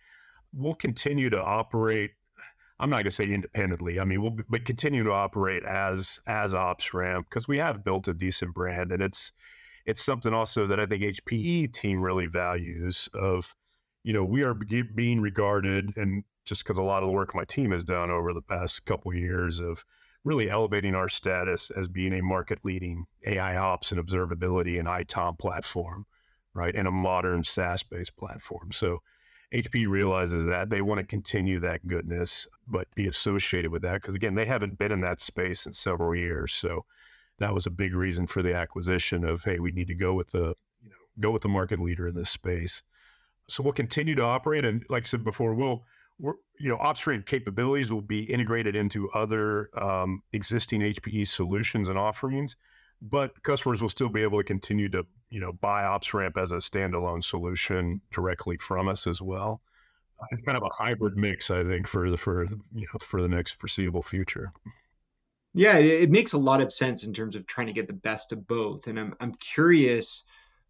We'll 0.52 0.74
continue 0.74 1.30
to 1.30 1.42
operate 1.42 2.12
I'm 2.80 2.90
not 2.90 2.96
going 2.96 3.04
to 3.06 3.10
say 3.10 3.24
independently. 3.24 3.98
I 3.98 4.04
mean, 4.04 4.22
we'll 4.22 4.36
but 4.48 4.64
continue 4.64 5.02
to 5.04 5.12
operate 5.12 5.64
as 5.64 6.20
as 6.26 6.52
OpsRamp 6.52 7.24
because 7.28 7.48
we 7.48 7.58
have 7.58 7.84
built 7.84 8.08
a 8.08 8.14
decent 8.14 8.54
brand, 8.54 8.92
and 8.92 9.02
it's 9.02 9.32
it's 9.84 10.04
something 10.04 10.34
also 10.34 10.66
that 10.66 10.78
I 10.78 10.86
think 10.86 11.02
HPE 11.02 11.72
team 11.72 12.02
really 12.02 12.26
values 12.26 13.08
of, 13.14 13.56
you 14.04 14.12
know, 14.12 14.22
we 14.22 14.42
are 14.42 14.52
being 14.52 15.20
regarded 15.20 15.96
and 15.96 16.24
just 16.44 16.62
because 16.62 16.78
a 16.78 16.82
lot 16.82 17.02
of 17.02 17.08
the 17.08 17.12
work 17.14 17.34
my 17.34 17.44
team 17.44 17.72
has 17.72 17.84
done 17.84 18.10
over 18.10 18.34
the 18.34 18.42
past 18.42 18.84
couple 18.84 19.12
of 19.12 19.16
years 19.16 19.60
of 19.60 19.84
really 20.24 20.50
elevating 20.50 20.94
our 20.94 21.08
status 21.08 21.70
as 21.70 21.88
being 21.88 22.12
a 22.12 22.22
market 22.22 22.58
leading 22.64 23.06
AI 23.26 23.56
ops 23.56 23.90
and 23.90 24.00
observability 24.04 24.78
and 24.78 24.88
ITOM 24.88 25.38
platform, 25.38 26.04
right? 26.52 26.74
And 26.74 26.86
a 26.86 26.90
modern 26.90 27.42
SaaS 27.42 27.82
based 27.82 28.16
platform. 28.16 28.72
So 28.72 28.98
HP 29.52 29.88
realizes 29.88 30.44
that 30.44 30.68
they 30.68 30.82
want 30.82 30.98
to 30.98 31.06
continue 31.06 31.58
that 31.60 31.86
goodness, 31.86 32.46
but 32.66 32.86
be 32.94 33.06
associated 33.06 33.70
with 33.70 33.82
that 33.82 33.94
because 33.94 34.14
again, 34.14 34.34
they 34.34 34.44
haven't 34.44 34.78
been 34.78 34.92
in 34.92 35.00
that 35.00 35.20
space 35.20 35.64
in 35.64 35.72
several 35.72 36.14
years. 36.14 36.52
So 36.52 36.84
that 37.38 37.54
was 37.54 37.66
a 37.66 37.70
big 37.70 37.94
reason 37.94 38.26
for 38.26 38.42
the 38.42 38.54
acquisition 38.54 39.24
of 39.24 39.44
hey, 39.44 39.58
we 39.58 39.72
need 39.72 39.88
to 39.88 39.94
go 39.94 40.12
with 40.14 40.32
the 40.32 40.54
you 40.82 40.90
know 40.90 40.96
go 41.20 41.30
with 41.30 41.42
the 41.42 41.48
market 41.48 41.80
leader 41.80 42.06
in 42.08 42.14
this 42.14 42.30
space. 42.30 42.82
So 43.48 43.62
we'll 43.62 43.72
continue 43.72 44.14
to 44.16 44.24
operate, 44.24 44.66
and 44.66 44.84
like 44.90 45.04
I 45.04 45.06
said 45.06 45.24
before, 45.24 45.54
we'll 45.54 45.84
we're, 46.18 46.34
you 46.58 46.68
know 46.68 46.76
OpsRamp 46.76 47.24
capabilities 47.24 47.90
will 47.90 48.02
be 48.02 48.24
integrated 48.24 48.76
into 48.76 49.08
other 49.10 49.70
um, 49.80 50.22
existing 50.32 50.82
HPE 50.82 51.26
solutions 51.26 51.88
and 51.88 51.98
offerings, 51.98 52.56
but 53.00 53.42
customers 53.42 53.80
will 53.80 53.88
still 53.88 54.08
be 54.08 54.22
able 54.22 54.38
to 54.38 54.44
continue 54.44 54.88
to 54.90 55.06
you 55.30 55.40
know 55.40 55.52
buy 55.52 55.82
OpsRamp 55.82 56.36
as 56.36 56.52
a 56.52 56.56
standalone 56.56 57.22
solution 57.22 58.00
directly 58.10 58.56
from 58.56 58.88
us 58.88 59.06
as 59.06 59.20
well. 59.20 59.60
It's 60.32 60.42
kind 60.42 60.56
of 60.56 60.64
a 60.64 60.82
hybrid 60.82 61.16
mix, 61.16 61.50
I 61.50 61.62
think, 61.62 61.86
for 61.86 62.10
the 62.10 62.16
for 62.16 62.44
you 62.44 62.86
know 62.92 62.98
for 63.00 63.22
the 63.22 63.28
next 63.28 63.52
foreseeable 63.52 64.02
future. 64.02 64.52
Yeah, 65.54 65.78
it 65.78 66.10
makes 66.10 66.34
a 66.34 66.38
lot 66.38 66.60
of 66.60 66.72
sense 66.72 67.04
in 67.04 67.12
terms 67.14 67.34
of 67.34 67.46
trying 67.46 67.68
to 67.68 67.72
get 67.72 67.86
the 67.86 67.94
best 67.94 68.32
of 68.32 68.46
both. 68.46 68.86
And 68.86 68.98
I'm 68.98 69.14
I'm 69.20 69.34
curious 69.34 70.24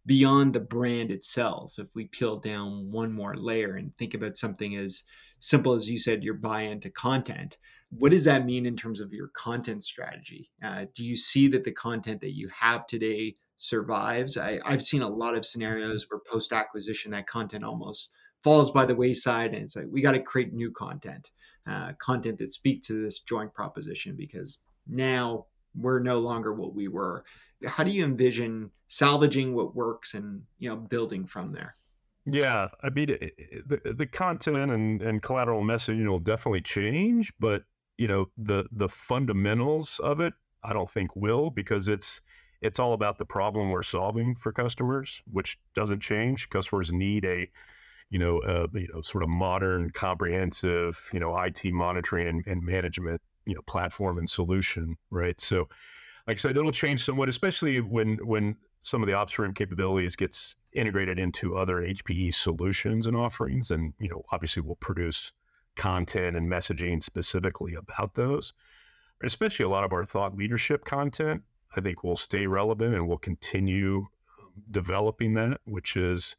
beyond 0.05 0.53
the 0.53 0.59
brand 0.59 1.11
itself, 1.11 1.77
if 1.77 1.87
we 1.93 2.05
peel 2.05 2.37
down 2.37 2.91
one 2.91 3.11
more 3.11 3.35
layer 3.35 3.75
and 3.75 3.95
think 3.97 4.13
about 4.13 4.37
something 4.37 4.75
as 4.75 5.03
simple 5.39 5.73
as 5.73 5.89
you 5.89 5.99
said, 5.99 6.23
your 6.23 6.33
buy 6.33 6.61
into 6.61 6.89
content. 6.89 7.57
What 7.89 8.11
does 8.11 8.23
that 8.25 8.45
mean 8.45 8.65
in 8.65 8.75
terms 8.75 9.01
of 9.01 9.13
your 9.13 9.29
content 9.29 9.83
strategy? 9.83 10.51
Uh, 10.63 10.85
do 10.93 11.03
you 11.03 11.15
see 11.15 11.47
that 11.49 11.63
the 11.63 11.71
content 11.71 12.21
that 12.21 12.35
you 12.35 12.49
have 12.49 12.85
today 12.85 13.35
survives? 13.57 14.37
I, 14.37 14.59
I've 14.63 14.83
seen 14.83 15.01
a 15.01 15.09
lot 15.09 15.35
of 15.35 15.45
scenarios 15.45 16.05
where 16.09 16.21
post 16.31 16.53
acquisition 16.53 17.11
that 17.11 17.27
content 17.27 17.63
almost 17.63 18.11
falls 18.43 18.71
by 18.71 18.85
the 18.85 18.95
wayside, 18.95 19.53
and 19.53 19.63
it's 19.63 19.75
like 19.75 19.87
we 19.89 20.01
got 20.01 20.11
to 20.11 20.21
create 20.21 20.53
new 20.53 20.71
content, 20.71 21.31
uh, 21.67 21.93
content 21.99 22.37
that 22.37 22.53
speak 22.53 22.83
to 22.83 22.93
this 22.93 23.19
joint 23.21 23.53
proposition 23.53 24.15
because 24.15 24.59
now 24.87 25.45
we're 25.75 25.99
no 25.99 26.19
longer 26.19 26.53
what 26.53 26.73
we 26.73 26.87
were 26.87 27.23
how 27.65 27.83
do 27.83 27.91
you 27.91 28.05
envision 28.05 28.71
salvaging 28.87 29.53
what 29.53 29.75
works 29.75 30.13
and 30.13 30.43
you 30.57 30.69
know 30.69 30.75
building 30.75 31.25
from 31.25 31.51
there 31.51 31.75
yeah 32.25 32.67
i 32.83 32.89
mean 32.89 33.07
the, 33.65 33.93
the 33.93 34.05
content 34.05 34.71
and, 34.71 35.01
and 35.01 35.21
collateral 35.21 35.61
messaging 35.61 36.07
will 36.07 36.19
definitely 36.19 36.61
change 36.61 37.33
but 37.39 37.63
you 37.99 38.07
know 38.07 38.29
the 38.37 38.65
the 38.71 38.89
fundamentals 38.89 39.99
of 40.03 40.19
it 40.21 40.33
i 40.63 40.73
don't 40.73 40.89
think 40.89 41.15
will 41.15 41.49
because 41.49 41.87
it's 41.87 42.21
it's 42.61 42.79
all 42.79 42.93
about 42.93 43.17
the 43.17 43.25
problem 43.25 43.69
we're 43.69 43.83
solving 43.83 44.35
for 44.35 44.51
customers 44.51 45.21
which 45.31 45.59
doesn't 45.75 46.01
change 46.01 46.49
customers 46.49 46.91
need 46.91 47.25
a 47.25 47.49
you 48.11 48.17
know, 48.17 48.41
a, 48.41 48.67
you 48.73 48.87
know, 48.91 49.01
sort 49.01 49.23
of 49.23 49.29
modern, 49.29 49.91
comprehensive, 49.91 51.09
you 51.13 51.19
know, 51.19 51.39
IT 51.39 51.63
monitoring 51.65 52.27
and, 52.27 52.43
and 52.47 52.63
management 52.63 53.21
you 53.49 53.55
know 53.55 53.61
platform 53.63 54.17
and 54.17 54.29
solution, 54.29 54.97
right? 55.09 55.41
So, 55.41 55.67
like 56.27 56.37
I 56.37 56.39
said, 56.39 56.55
it'll 56.55 56.71
change 56.71 57.03
somewhat, 57.03 57.29
especially 57.29 57.81
when 57.81 58.17
when 58.25 58.57
some 58.81 59.01
of 59.01 59.07
the 59.07 59.13
OpsRamp 59.13 59.55
capabilities 59.55 60.15
gets 60.15 60.55
integrated 60.71 61.19
into 61.19 61.57
other 61.57 61.77
HPE 61.81 62.33
solutions 62.33 63.07
and 63.07 63.17
offerings, 63.17 63.71
and 63.71 63.93
you 63.99 64.09
know, 64.09 64.23
obviously, 64.31 64.61
we'll 64.61 64.75
produce 64.75 65.31
content 65.79 66.35
and 66.35 66.51
messaging 66.51 67.01
specifically 67.01 67.73
about 67.73 68.15
those. 68.15 68.53
Especially 69.23 69.65
a 69.65 69.69
lot 69.69 69.83
of 69.83 69.91
our 69.91 70.05
thought 70.05 70.35
leadership 70.35 70.85
content, 70.85 71.43
I 71.75 71.81
think 71.81 72.03
will 72.03 72.15
stay 72.15 72.45
relevant 72.45 72.93
and 72.93 73.07
we'll 73.07 73.17
continue 73.17 74.07
um, 74.39 74.53
developing 74.69 75.33
that, 75.33 75.61
which 75.65 75.97
is 75.97 76.35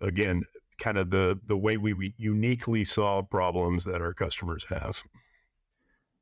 again 0.00 0.44
kind 0.78 0.98
of 0.98 1.10
the 1.10 1.38
the 1.46 1.56
way 1.56 1.76
we 1.76 2.14
uniquely 2.18 2.84
solve 2.84 3.30
problems 3.30 3.84
that 3.84 4.00
our 4.02 4.12
customers 4.12 4.66
have 4.68 5.02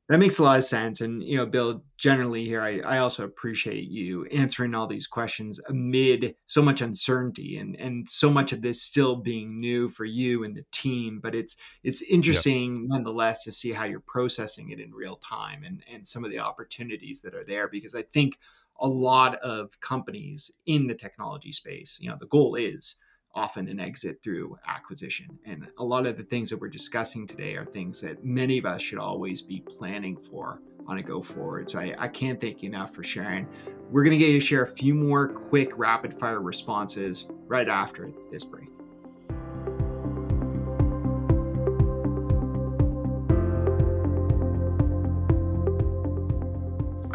that 0.09 0.19
makes 0.19 0.37
a 0.37 0.43
lot 0.43 0.59
of 0.59 0.65
sense. 0.65 0.99
And, 0.99 1.23
you 1.23 1.37
know, 1.37 1.45
Bill, 1.45 1.83
generally 1.97 2.43
here, 2.43 2.61
I, 2.61 2.79
I 2.79 2.97
also 2.97 3.23
appreciate 3.23 3.89
you 3.89 4.25
answering 4.25 4.75
all 4.75 4.85
these 4.85 5.07
questions 5.07 5.61
amid 5.69 6.35
so 6.45 6.61
much 6.61 6.81
uncertainty 6.81 7.57
and, 7.57 7.75
and 7.77 8.07
so 8.07 8.29
much 8.29 8.51
of 8.51 8.61
this 8.61 8.81
still 8.81 9.15
being 9.15 9.61
new 9.61 9.87
for 9.87 10.03
you 10.03 10.43
and 10.43 10.55
the 10.55 10.65
team. 10.71 11.21
But 11.23 11.35
it's 11.35 11.55
it's 11.83 12.01
interesting 12.01 12.87
nonetheless 12.89 13.45
to 13.45 13.51
see 13.53 13.71
how 13.71 13.85
you're 13.85 14.01
processing 14.01 14.71
it 14.71 14.81
in 14.81 14.93
real 14.93 15.15
time 15.17 15.63
and, 15.63 15.81
and 15.91 16.05
some 16.05 16.25
of 16.25 16.31
the 16.31 16.39
opportunities 16.39 17.21
that 17.21 17.33
are 17.33 17.45
there. 17.45 17.69
Because 17.69 17.95
I 17.95 18.01
think 18.01 18.37
a 18.79 18.87
lot 18.87 19.35
of 19.35 19.79
companies 19.79 20.51
in 20.65 20.87
the 20.87 20.95
technology 20.95 21.53
space, 21.53 21.97
you 22.01 22.09
know, 22.09 22.17
the 22.19 22.27
goal 22.27 22.55
is 22.55 22.95
often 23.35 23.67
an 23.67 23.79
exit 23.79 24.21
through 24.23 24.57
acquisition. 24.67 25.39
And 25.45 25.67
a 25.77 25.83
lot 25.83 26.05
of 26.05 26.17
the 26.17 26.23
things 26.23 26.49
that 26.49 26.59
we're 26.59 26.69
discussing 26.69 27.25
today 27.25 27.55
are 27.55 27.65
things 27.65 28.01
that 28.01 28.23
many 28.23 28.57
of 28.57 28.65
us 28.65 28.81
should 28.81 28.99
always 28.99 29.41
be 29.41 29.61
planning 29.61 30.17
for 30.17 30.59
on 30.87 30.97
a 30.97 31.01
go 31.01 31.21
forward. 31.21 31.69
So 31.69 31.79
I, 31.79 31.95
I 31.97 32.07
can't 32.07 32.39
thank 32.39 32.61
you 32.61 32.69
enough 32.69 32.93
for 32.93 33.03
sharing. 33.03 33.47
We're 33.89 34.03
going 34.03 34.11
to 34.11 34.17
get 34.17 34.31
you 34.31 34.39
to 34.39 34.45
share 34.45 34.63
a 34.63 34.67
few 34.67 34.93
more 34.93 35.27
quick 35.27 35.77
rapid 35.77 36.13
fire 36.13 36.41
responses 36.41 37.27
right 37.47 37.69
after 37.69 38.11
this 38.31 38.43
break. 38.43 38.69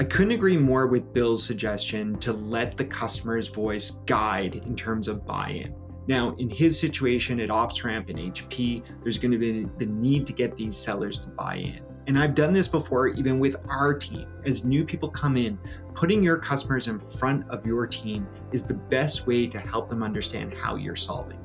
I 0.01 0.05
couldn't 0.05 0.31
agree 0.31 0.57
more 0.57 0.87
with 0.87 1.13
Bill's 1.13 1.45
suggestion 1.45 2.19
to 2.21 2.33
let 2.33 2.77
the 2.77 2.85
customer's 2.85 3.49
voice 3.49 3.91
guide 4.07 4.63
in 4.65 4.77
terms 4.77 5.09
of 5.09 5.27
buy 5.27 5.49
in. 5.49 5.75
Now, 6.09 6.35
in 6.39 6.49
his 6.49 6.79
situation 6.81 7.39
at 7.39 7.51
OpsRamp 7.51 8.09
and 8.09 8.19
HP, 8.19 8.83
there's 9.03 9.19
going 9.19 9.31
to 9.31 9.39
be 9.39 9.69
the 9.77 9.85
need 9.85 10.27
to 10.27 10.33
get 10.33 10.57
these 10.57 10.75
sellers 10.75 11.19
to 11.19 11.29
buy 11.29 11.57
in. 11.57 11.81
And 12.07 12.19
I've 12.19 12.35
done 12.35 12.55
this 12.55 12.67
before, 12.67 13.09
even 13.09 13.39
with 13.39 13.57
our 13.69 13.93
team. 13.93 14.27
As 14.47 14.65
new 14.65 14.87
people 14.87 15.11
come 15.11 15.37
in, 15.37 15.59
putting 15.93 16.25
your 16.25 16.39
customers 16.39 16.89
in 16.89 16.99
front 16.99 17.47
of 17.51 17.67
your 17.67 17.87
team 17.87 18.27
is 18.53 18.63
the 18.63 18.73
best 18.73 19.27
way 19.27 19.47
to 19.49 19.59
help 19.61 19.91
them 19.91 20.03
understand 20.03 20.55
how 20.55 20.77
you're 20.77 20.97
solving. 20.97 21.39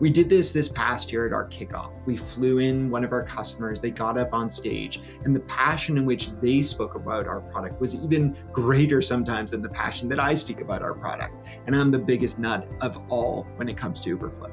We 0.00 0.10
did 0.10 0.28
this 0.28 0.52
this 0.52 0.68
past 0.68 1.12
year 1.12 1.26
at 1.26 1.32
our 1.32 1.48
kickoff. 1.48 2.04
We 2.06 2.16
flew 2.16 2.58
in 2.58 2.90
one 2.90 3.04
of 3.04 3.12
our 3.12 3.22
customers, 3.22 3.80
they 3.80 3.90
got 3.90 4.18
up 4.18 4.32
on 4.32 4.50
stage, 4.50 5.00
and 5.24 5.34
the 5.34 5.40
passion 5.40 5.96
in 5.96 6.04
which 6.04 6.30
they 6.40 6.62
spoke 6.62 6.94
about 6.94 7.26
our 7.26 7.40
product 7.40 7.80
was 7.80 7.94
even 7.94 8.36
greater 8.52 9.00
sometimes 9.00 9.52
than 9.52 9.62
the 9.62 9.68
passion 9.68 10.08
that 10.08 10.20
I 10.20 10.34
speak 10.34 10.60
about 10.60 10.82
our 10.82 10.94
product. 10.94 11.46
And 11.66 11.74
I'm 11.74 11.90
the 11.90 11.98
biggest 11.98 12.38
nut 12.38 12.68
of 12.80 12.98
all 13.10 13.46
when 13.56 13.68
it 13.68 13.76
comes 13.76 14.00
to 14.00 14.16
Uberflip. 14.16 14.52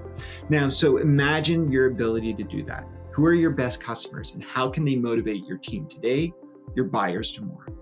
Now, 0.50 0.69
so 0.69 0.97
imagine 0.97 1.71
your 1.71 1.88
ability 1.88 2.34
to 2.36 2.43
do 2.43 2.63
that. 2.63 2.88
Who 3.12 3.26
are 3.26 3.34
your 3.34 3.52
best 3.52 3.82
customers 3.82 4.34
and 4.36 4.43
how 4.43 4.69
can 4.69 4.86
they 4.86 4.95
motivate 4.95 5.45
your 5.45 5.58
team 5.58 5.88
today, 5.88 6.34
your 6.76 6.86
buyers 6.86 7.32
tomorrow? 7.32 7.81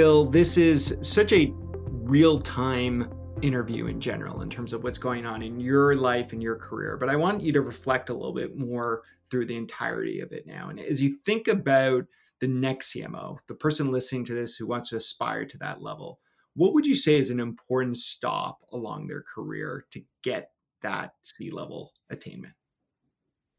Bill, 0.00 0.24
this 0.24 0.56
is 0.56 0.96
such 1.02 1.30
a 1.34 1.52
real 1.90 2.40
time 2.40 3.12
interview 3.42 3.84
in 3.88 4.00
general 4.00 4.40
in 4.40 4.48
terms 4.48 4.72
of 4.72 4.82
what's 4.82 4.96
going 4.96 5.26
on 5.26 5.42
in 5.42 5.60
your 5.60 5.94
life 5.94 6.32
and 6.32 6.42
your 6.42 6.56
career. 6.56 6.96
But 6.96 7.10
I 7.10 7.16
want 7.16 7.42
you 7.42 7.52
to 7.52 7.60
reflect 7.60 8.08
a 8.08 8.14
little 8.14 8.32
bit 8.32 8.56
more 8.56 9.02
through 9.30 9.44
the 9.44 9.58
entirety 9.58 10.20
of 10.20 10.32
it 10.32 10.46
now. 10.46 10.70
And 10.70 10.80
as 10.80 11.02
you 11.02 11.18
think 11.18 11.48
about 11.48 12.06
the 12.38 12.48
next 12.48 12.94
CMO, 12.94 13.40
the 13.46 13.54
person 13.54 13.92
listening 13.92 14.24
to 14.24 14.34
this 14.34 14.56
who 14.56 14.66
wants 14.66 14.88
to 14.88 14.96
aspire 14.96 15.44
to 15.44 15.58
that 15.58 15.82
level, 15.82 16.18
what 16.54 16.72
would 16.72 16.86
you 16.86 16.94
say 16.94 17.18
is 17.18 17.28
an 17.28 17.38
important 17.38 17.98
stop 17.98 18.64
along 18.72 19.06
their 19.06 19.22
career 19.22 19.84
to 19.90 20.02
get 20.22 20.52
that 20.80 21.12
C 21.20 21.50
level 21.50 21.92
attainment? 22.08 22.54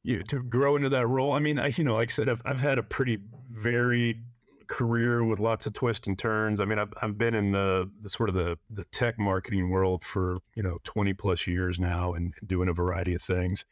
Yeah, 0.02 0.24
to 0.30 0.42
grow 0.42 0.76
into 0.76 0.90
that 0.90 1.06
role. 1.06 1.34
I 1.34 1.40
mean, 1.40 1.60
I, 1.60 1.68
you 1.68 1.84
know, 1.84 1.94
like 1.94 2.10
I 2.10 2.14
said, 2.14 2.30
I've, 2.30 2.42
I've 2.46 2.62
had 2.62 2.80
a 2.80 2.84
pretty 2.84 3.20
varied 3.52 4.24
career 4.72 5.22
with 5.22 5.38
lots 5.38 5.66
of 5.66 5.74
twists 5.74 6.08
and 6.08 6.18
turns. 6.18 6.62
I 6.62 6.66
mean, 6.66 6.80
I've, 6.80 6.94
I've 7.02 7.18
been 7.18 7.36
in 7.36 7.52
the, 7.52 7.92
the 8.02 8.10
sort 8.10 8.30
of 8.30 8.36
the, 8.36 8.58
the 8.70 8.86
tech 8.86 9.20
marketing 9.20 9.70
world 9.70 10.06
for, 10.06 10.38
you 10.56 10.64
know, 10.64 10.78
20 10.86 11.14
plus 11.14 11.46
years 11.46 11.78
now 11.78 12.14
and 12.14 12.34
doing 12.48 12.70
a 12.70 12.74
variety 12.74 13.14
of 13.14 13.22
things. 13.22 13.66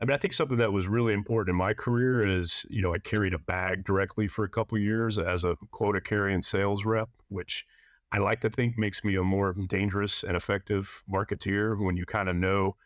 I 0.00 0.06
mean, 0.06 0.14
I 0.14 0.16
think 0.16 0.32
something 0.32 0.56
that 0.56 0.72
was 0.72 0.88
really 0.88 1.12
important 1.12 1.52
in 1.52 1.58
my 1.58 1.74
career 1.74 2.26
is, 2.26 2.64
you 2.70 2.80
know, 2.80 2.94
I 2.94 2.98
carried 2.98 3.34
a 3.34 3.38
bag 3.38 3.84
directly 3.84 4.28
for 4.28 4.42
a 4.42 4.48
couple 4.48 4.78
years 4.78 5.18
as 5.18 5.44
a 5.44 5.56
quota 5.72 6.00
carrying 6.00 6.40
sales 6.40 6.86
rep, 6.86 7.10
which 7.28 7.66
I 8.10 8.16
like 8.16 8.40
to 8.40 8.48
think 8.48 8.78
makes 8.78 9.04
me 9.04 9.16
a 9.16 9.22
more 9.22 9.52
dangerous 9.52 10.22
and 10.22 10.38
effective 10.38 11.02
marketeer 11.12 11.78
when 11.78 11.98
you 11.98 12.06
kind 12.06 12.30
of 12.30 12.36
know 12.36 12.76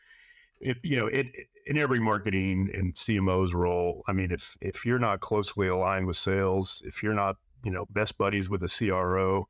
it, 0.60 0.78
you 0.82 0.96
know, 0.98 1.06
it 1.06 1.26
in 1.66 1.78
every 1.78 2.00
marketing 2.00 2.70
and 2.74 2.94
CMO's 2.94 3.54
role. 3.54 4.02
I 4.08 4.12
mean, 4.12 4.30
if 4.30 4.56
if 4.60 4.84
you're 4.84 4.98
not 4.98 5.20
closely 5.20 5.68
aligned 5.68 6.06
with 6.06 6.16
sales, 6.16 6.82
if 6.84 7.02
you're 7.02 7.14
not, 7.14 7.36
you 7.64 7.70
know, 7.70 7.86
best 7.90 8.18
buddies 8.18 8.48
with 8.48 8.62
a 8.62 8.68
CRO, 8.68 9.48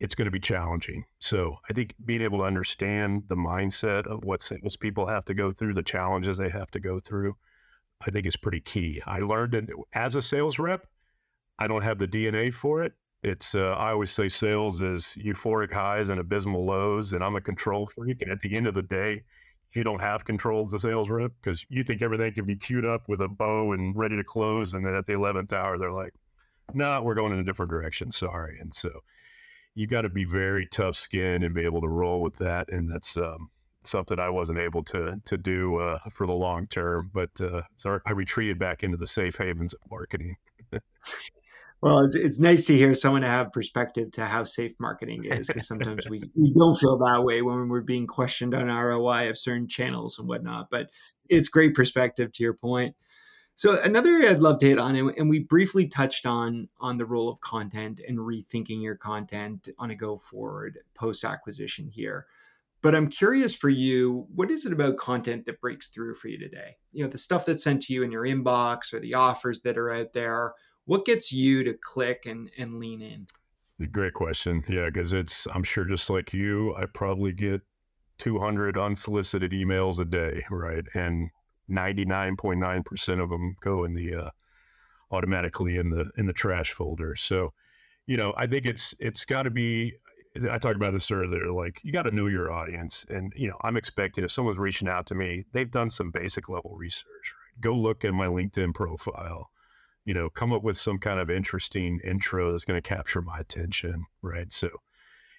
it's 0.00 0.14
going 0.14 0.26
to 0.26 0.32
be 0.32 0.40
challenging. 0.40 1.04
So 1.18 1.58
I 1.68 1.72
think 1.72 1.94
being 2.04 2.22
able 2.22 2.38
to 2.38 2.44
understand 2.44 3.24
the 3.28 3.36
mindset 3.36 4.06
of 4.06 4.24
what 4.24 4.42
sales 4.42 4.76
people 4.76 5.06
have 5.06 5.24
to 5.26 5.34
go 5.34 5.52
through, 5.52 5.74
the 5.74 5.82
challenges 5.82 6.38
they 6.38 6.48
have 6.48 6.70
to 6.72 6.80
go 6.80 6.98
through, 6.98 7.36
I 8.04 8.10
think 8.10 8.26
is 8.26 8.36
pretty 8.36 8.60
key. 8.60 9.00
I 9.06 9.20
learned 9.20 9.54
it 9.54 9.70
as 9.92 10.16
a 10.16 10.22
sales 10.22 10.58
rep. 10.58 10.86
I 11.58 11.68
don't 11.68 11.82
have 11.82 11.98
the 11.98 12.08
DNA 12.08 12.52
for 12.52 12.82
it. 12.82 12.94
It's 13.22 13.54
uh, 13.54 13.76
I 13.78 13.92
always 13.92 14.10
say 14.10 14.28
sales 14.28 14.80
is 14.80 15.16
euphoric 15.16 15.72
highs 15.72 16.08
and 16.08 16.18
abysmal 16.18 16.66
lows, 16.66 17.12
and 17.12 17.22
I'm 17.22 17.36
a 17.36 17.40
control 17.40 17.86
freak. 17.86 18.20
And 18.20 18.32
at 18.32 18.40
the 18.40 18.56
end 18.56 18.66
of 18.66 18.74
the 18.74 18.82
day, 18.82 19.22
you 19.72 19.84
don't 19.84 20.00
have 20.00 20.24
control 20.24 20.66
as 20.66 20.72
a 20.72 20.78
sales 20.80 21.08
rep 21.08 21.30
because 21.40 21.64
you 21.68 21.84
think 21.84 22.02
everything 22.02 22.32
can 22.32 22.44
be 22.44 22.56
queued 22.56 22.84
up 22.84 23.08
with 23.08 23.20
a 23.20 23.28
bow 23.28 23.72
and 23.72 23.96
ready 23.96 24.16
to 24.16 24.24
close, 24.24 24.72
and 24.72 24.84
then 24.84 24.94
at 24.94 25.06
the 25.06 25.12
eleventh 25.12 25.52
hour, 25.52 25.78
they're 25.78 25.92
like, 25.92 26.12
"No, 26.74 26.84
nah, 26.84 27.00
we're 27.00 27.14
going 27.14 27.32
in 27.32 27.38
a 27.38 27.44
different 27.44 27.70
direction. 27.70 28.12
Sorry." 28.12 28.58
And 28.60 28.74
so 28.74 28.90
you 29.74 29.86
got 29.86 30.02
to 30.02 30.08
be 30.08 30.24
very 30.24 30.66
tough 30.66 30.96
skinned 30.96 31.44
and 31.44 31.54
be 31.54 31.64
able 31.64 31.80
to 31.80 31.88
roll 31.88 32.20
with 32.20 32.36
that. 32.36 32.70
And 32.70 32.90
that's 32.90 33.16
um, 33.16 33.50
something 33.84 34.18
I 34.18 34.28
wasn't 34.28 34.58
able 34.58 34.84
to 34.84 35.20
to 35.24 35.36
do 35.36 35.76
uh, 35.78 35.98
for 36.10 36.26
the 36.26 36.32
long 36.32 36.66
term. 36.66 37.10
But 37.12 37.30
uh, 37.40 37.62
so 37.76 38.00
I 38.06 38.12
retreated 38.12 38.58
back 38.58 38.82
into 38.82 38.96
the 38.96 39.06
safe 39.06 39.36
havens 39.36 39.74
of 39.74 39.80
marketing. 39.90 40.36
well, 41.80 42.00
it's, 42.00 42.14
it's 42.14 42.38
nice 42.38 42.64
to 42.66 42.76
hear 42.76 42.94
someone 42.94 43.22
have 43.22 43.52
perspective 43.52 44.12
to 44.12 44.24
how 44.26 44.44
safe 44.44 44.72
marketing 44.78 45.24
is 45.24 45.46
because 45.46 45.66
sometimes 45.66 46.08
we, 46.08 46.22
we 46.36 46.52
don't 46.54 46.78
feel 46.78 46.98
that 46.98 47.24
way 47.24 47.42
when 47.42 47.68
we're 47.68 47.80
being 47.80 48.06
questioned 48.06 48.54
on 48.54 48.68
ROI 48.68 49.30
of 49.30 49.38
certain 49.38 49.68
channels 49.68 50.18
and 50.18 50.28
whatnot. 50.28 50.68
But 50.70 50.90
it's 51.28 51.48
great 51.48 51.74
perspective 51.74 52.32
to 52.32 52.42
your 52.42 52.54
point. 52.54 52.94
So 53.54 53.80
another 53.82 54.10
area 54.10 54.30
I'd 54.30 54.40
love 54.40 54.58
to 54.60 54.66
hit 54.66 54.78
on, 54.78 54.96
and 54.96 55.28
we 55.28 55.40
briefly 55.40 55.86
touched 55.86 56.26
on 56.26 56.68
on 56.80 56.96
the 56.96 57.06
role 57.06 57.28
of 57.28 57.40
content 57.40 58.00
and 58.06 58.18
rethinking 58.18 58.82
your 58.82 58.96
content 58.96 59.68
on 59.78 59.90
a 59.90 59.94
go 59.94 60.18
forward 60.18 60.78
post 60.94 61.24
acquisition 61.24 61.86
here. 61.86 62.26
But 62.80 62.96
I'm 62.96 63.08
curious 63.08 63.54
for 63.54 63.68
you, 63.68 64.26
what 64.34 64.50
is 64.50 64.66
it 64.66 64.72
about 64.72 64.96
content 64.96 65.44
that 65.46 65.60
breaks 65.60 65.88
through 65.88 66.14
for 66.14 66.28
you 66.28 66.38
today? 66.38 66.76
You 66.90 67.04
know, 67.04 67.10
the 67.10 67.18
stuff 67.18 67.44
that's 67.44 67.62
sent 67.62 67.82
to 67.82 67.92
you 67.92 68.02
in 68.02 68.10
your 68.10 68.24
inbox 68.24 68.92
or 68.92 68.98
the 68.98 69.14
offers 69.14 69.60
that 69.60 69.78
are 69.78 69.92
out 69.92 70.12
there. 70.12 70.54
What 70.84 71.04
gets 71.04 71.32
you 71.32 71.62
to 71.62 71.74
click 71.74 72.26
and 72.26 72.50
and 72.58 72.80
lean 72.80 73.00
in? 73.00 73.26
Great 73.92 74.14
question. 74.14 74.64
Yeah, 74.68 74.86
because 74.86 75.12
it's 75.12 75.46
I'm 75.54 75.62
sure 75.62 75.84
just 75.84 76.10
like 76.10 76.32
you, 76.32 76.74
I 76.74 76.86
probably 76.86 77.32
get 77.32 77.62
200 78.18 78.76
unsolicited 78.76 79.52
emails 79.52 79.98
a 79.98 80.04
day, 80.04 80.44
right? 80.50 80.84
And 80.94 81.30
99.9% 81.72 83.22
of 83.22 83.30
them 83.30 83.56
go 83.60 83.84
in 83.84 83.94
the 83.94 84.14
uh, 84.14 84.30
automatically 85.10 85.76
in 85.76 85.90
the 85.90 86.10
in 86.16 86.26
the 86.26 86.32
trash 86.32 86.72
folder. 86.72 87.16
So, 87.16 87.52
you 88.06 88.16
know, 88.16 88.34
I 88.36 88.46
think 88.46 88.66
it's 88.66 88.94
it's 88.98 89.24
got 89.24 89.42
to 89.42 89.50
be. 89.50 89.94
I 90.50 90.56
talked 90.56 90.76
about 90.76 90.94
this 90.94 91.10
earlier. 91.10 91.52
Like, 91.52 91.78
you 91.82 91.92
got 91.92 92.04
to 92.04 92.10
know 92.10 92.26
your 92.26 92.50
audience, 92.50 93.04
and 93.08 93.32
you 93.36 93.48
know, 93.48 93.56
I'm 93.62 93.76
expecting 93.76 94.24
if 94.24 94.30
someone's 94.30 94.58
reaching 94.58 94.88
out 94.88 95.06
to 95.06 95.14
me, 95.14 95.44
they've 95.52 95.70
done 95.70 95.90
some 95.90 96.10
basic 96.10 96.48
level 96.48 96.74
research. 96.76 97.04
Right? 97.06 97.60
Go 97.60 97.74
look 97.74 98.04
at 98.04 98.14
my 98.14 98.26
LinkedIn 98.26 98.74
profile. 98.74 99.50
You 100.04 100.14
know, 100.14 100.30
come 100.30 100.52
up 100.52 100.64
with 100.64 100.76
some 100.76 100.98
kind 100.98 101.20
of 101.20 101.30
interesting 101.30 102.00
intro 102.02 102.50
that's 102.50 102.64
going 102.64 102.80
to 102.80 102.88
capture 102.88 103.22
my 103.22 103.38
attention. 103.38 104.06
Right. 104.22 104.52
So, 104.52 104.70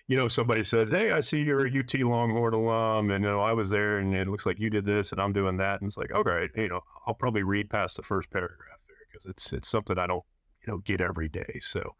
you 0.08 0.18
know, 0.18 0.28
somebody 0.28 0.64
says, 0.64 0.90
"Hey, 0.90 1.12
I 1.12 1.22
see 1.22 1.42
you're 1.42 1.66
a 1.66 1.80
UT 1.80 1.94
Longhorn 1.96 2.54
alum, 2.54 3.12
and 3.12 3.24
you 3.24 3.30
know, 3.30 3.40
I 3.40 3.54
was 3.54 3.70
there, 3.70 4.00
and 4.00 4.14
it 4.14 4.28
looks 4.28 4.46
like 4.46 4.60
you 4.60 4.70
did 4.70 4.86
this, 4.86 5.12
and 5.12 5.22
I'm 5.22 5.34
doing 5.34 5.58
that," 5.58 5.82
and 5.82 5.88
it's 5.88 5.98
like, 5.98 6.12
okay, 6.12 6.50
you 6.56 6.70
know, 6.70 6.82
I'll 7.08 7.14
probably 7.14 7.44
read 7.44 7.70
past 7.70 7.98
the 7.98 8.04
first 8.04 8.30
paragraph 8.30 8.80
there 8.88 8.98
because 9.08 9.26
it's 9.26 9.54
it's 9.54 9.70
something 9.70 9.98
I 9.98 10.08
don't 10.08 10.26
you 10.66 10.74
know 10.74 10.80
get 10.80 11.02
every 11.02 11.30
day. 11.30 11.60
So, 11.62 11.96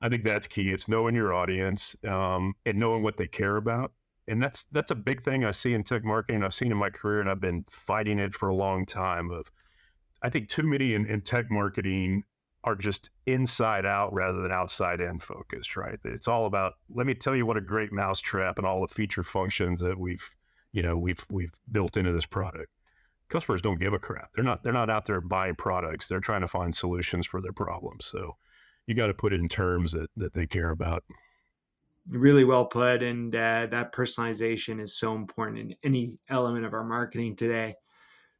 I 0.00 0.08
think 0.08 0.24
that's 0.24 0.46
key. 0.46 0.70
It's 0.70 0.88
knowing 0.88 1.14
your 1.14 1.34
audience 1.34 1.96
um, 2.06 2.54
and 2.64 2.78
knowing 2.78 3.02
what 3.02 3.18
they 3.18 3.26
care 3.26 3.56
about, 3.56 3.92
and 4.26 4.42
that's 4.42 4.64
that's 4.72 4.90
a 4.90 4.94
big 4.96 5.24
thing 5.24 5.44
I 5.44 5.50
see 5.50 5.74
in 5.74 5.84
tech 5.84 6.04
marketing. 6.04 6.42
I've 6.42 6.54
seen 6.54 6.72
in 6.72 6.78
my 6.78 6.90
career, 6.90 7.20
and 7.20 7.30
I've 7.30 7.40
been 7.40 7.64
fighting 7.68 8.18
it 8.18 8.34
for 8.34 8.48
a 8.48 8.54
long 8.54 8.86
time. 8.86 9.30
Of 9.30 9.50
I 10.22 10.30
think 10.30 10.48
too 10.48 10.62
many 10.62 10.94
in, 10.94 11.06
in 11.06 11.20
tech 11.20 11.50
marketing 11.50 12.24
are 12.64 12.74
just 12.74 13.10
inside 13.26 13.86
out 13.86 14.12
rather 14.12 14.42
than 14.42 14.52
outside 14.52 15.00
in 15.00 15.18
focused, 15.18 15.76
right? 15.76 15.98
It's 16.04 16.28
all 16.28 16.46
about 16.46 16.74
let 16.90 17.06
me 17.06 17.14
tell 17.14 17.36
you 17.36 17.46
what 17.46 17.56
a 17.56 17.62
great 17.62 17.92
mousetrap 17.92 18.58
and 18.58 18.66
all 18.66 18.80
the 18.80 18.92
feature 18.92 19.22
functions 19.22 19.80
that 19.80 19.98
we've, 19.98 20.28
you 20.72 20.82
know, 20.82 20.96
we've 20.96 21.24
we've 21.30 21.52
built 21.70 21.96
into 21.96 22.12
this 22.12 22.26
product. 22.26 22.70
Customers 23.28 23.62
don't 23.62 23.80
give 23.80 23.92
a 23.92 23.98
crap. 23.98 24.30
They're 24.34 24.44
not 24.44 24.62
they're 24.62 24.72
not 24.72 24.90
out 24.90 25.06
there 25.06 25.20
buying 25.20 25.54
products. 25.54 26.08
They're 26.08 26.20
trying 26.20 26.40
to 26.40 26.48
find 26.48 26.74
solutions 26.74 27.26
for 27.26 27.40
their 27.40 27.52
problems. 27.52 28.06
So 28.06 28.36
you 28.86 28.94
got 28.94 29.06
to 29.06 29.14
put 29.14 29.32
it 29.32 29.40
in 29.40 29.48
terms 29.48 29.92
that 29.92 30.10
that 30.16 30.34
they 30.34 30.46
care 30.46 30.70
about. 30.70 31.04
Really 32.08 32.44
well 32.44 32.64
put, 32.64 33.02
and 33.02 33.34
uh, 33.34 33.66
that 33.66 33.92
personalization 33.92 34.80
is 34.80 34.96
so 34.96 35.14
important 35.14 35.58
in 35.58 35.74
any 35.84 36.18
element 36.30 36.64
of 36.64 36.72
our 36.72 36.84
marketing 36.84 37.36
today. 37.36 37.76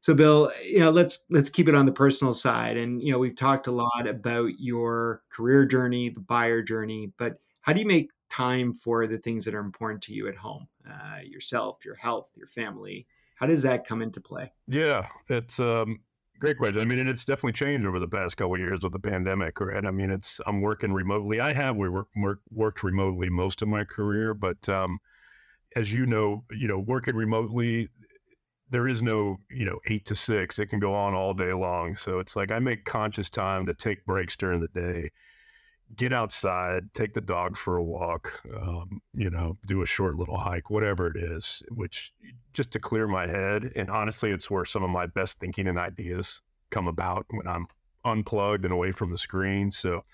So 0.00 0.14
Bill, 0.14 0.50
you 0.64 0.78
know, 0.78 0.90
let's 0.90 1.26
let's 1.28 1.50
keep 1.50 1.68
it 1.68 1.74
on 1.74 1.86
the 1.86 1.92
personal 1.92 2.32
side. 2.32 2.76
And 2.76 3.02
you 3.02 3.12
know, 3.12 3.18
we've 3.18 3.36
talked 3.36 3.66
a 3.66 3.72
lot 3.72 4.06
about 4.06 4.52
your 4.58 5.22
career 5.30 5.64
journey, 5.64 6.08
the 6.08 6.20
buyer 6.20 6.62
journey, 6.62 7.12
but 7.18 7.38
how 7.62 7.72
do 7.72 7.80
you 7.80 7.86
make 7.86 8.10
time 8.30 8.72
for 8.72 9.06
the 9.06 9.18
things 9.18 9.44
that 9.44 9.54
are 9.54 9.60
important 9.60 10.02
to 10.02 10.14
you 10.14 10.28
at 10.28 10.36
home, 10.36 10.68
uh, 10.88 11.20
yourself, 11.24 11.84
your 11.84 11.96
health, 11.96 12.28
your 12.34 12.46
family? 12.46 13.06
How 13.34 13.46
does 13.46 13.62
that 13.62 13.86
come 13.86 14.02
into 14.02 14.20
play? 14.20 14.52
Yeah, 14.66 15.06
it's 15.28 15.60
um, 15.60 16.00
great 16.38 16.58
question. 16.58 16.80
I 16.80 16.84
mean, 16.84 16.98
and 16.98 17.08
it's 17.08 17.24
definitely 17.24 17.52
changed 17.52 17.86
over 17.86 17.98
the 17.98 18.08
past 18.08 18.36
couple 18.36 18.58
years 18.58 18.80
with 18.82 18.92
the 18.92 18.98
pandemic, 18.98 19.60
right? 19.60 19.84
I 19.84 19.90
mean, 19.90 20.10
it's 20.10 20.40
I'm 20.46 20.60
working 20.60 20.92
remotely. 20.92 21.40
I 21.40 21.52
have 21.52 21.76
we 21.76 21.88
work, 21.88 22.08
work, 22.16 22.40
worked 22.50 22.82
remotely 22.82 23.28
most 23.30 23.62
of 23.62 23.68
my 23.68 23.84
career, 23.84 24.34
but 24.34 24.68
um, 24.68 24.98
as 25.76 25.92
you 25.92 26.06
know, 26.06 26.44
you 26.50 26.68
know, 26.68 26.78
working 26.78 27.14
remotely, 27.14 27.88
there 28.70 28.86
is 28.86 29.02
no, 29.02 29.38
you 29.50 29.64
know, 29.64 29.78
eight 29.88 30.04
to 30.06 30.14
six. 30.14 30.58
It 30.58 30.66
can 30.66 30.78
go 30.78 30.94
on 30.94 31.14
all 31.14 31.34
day 31.34 31.52
long. 31.52 31.96
So 31.96 32.18
it's 32.18 32.36
like 32.36 32.50
I 32.50 32.58
make 32.58 32.84
conscious 32.84 33.30
time 33.30 33.66
to 33.66 33.74
take 33.74 34.04
breaks 34.04 34.36
during 34.36 34.60
the 34.60 34.68
day, 34.68 35.10
get 35.96 36.12
outside, 36.12 36.92
take 36.92 37.14
the 37.14 37.20
dog 37.20 37.56
for 37.56 37.76
a 37.76 37.82
walk, 37.82 38.42
um, 38.54 39.00
you 39.14 39.30
know, 39.30 39.56
do 39.66 39.82
a 39.82 39.86
short 39.86 40.16
little 40.16 40.38
hike, 40.38 40.70
whatever 40.70 41.06
it 41.06 41.16
is, 41.16 41.62
which 41.70 42.12
just 42.52 42.70
to 42.72 42.78
clear 42.78 43.06
my 43.06 43.26
head. 43.26 43.72
And 43.74 43.90
honestly, 43.90 44.30
it's 44.30 44.50
where 44.50 44.64
some 44.64 44.82
of 44.82 44.90
my 44.90 45.06
best 45.06 45.40
thinking 45.40 45.66
and 45.66 45.78
ideas 45.78 46.42
come 46.70 46.88
about 46.88 47.26
when 47.30 47.46
I'm 47.46 47.68
unplugged 48.04 48.64
and 48.64 48.72
away 48.72 48.92
from 48.92 49.10
the 49.10 49.18
screen. 49.18 49.70
So, 49.70 50.04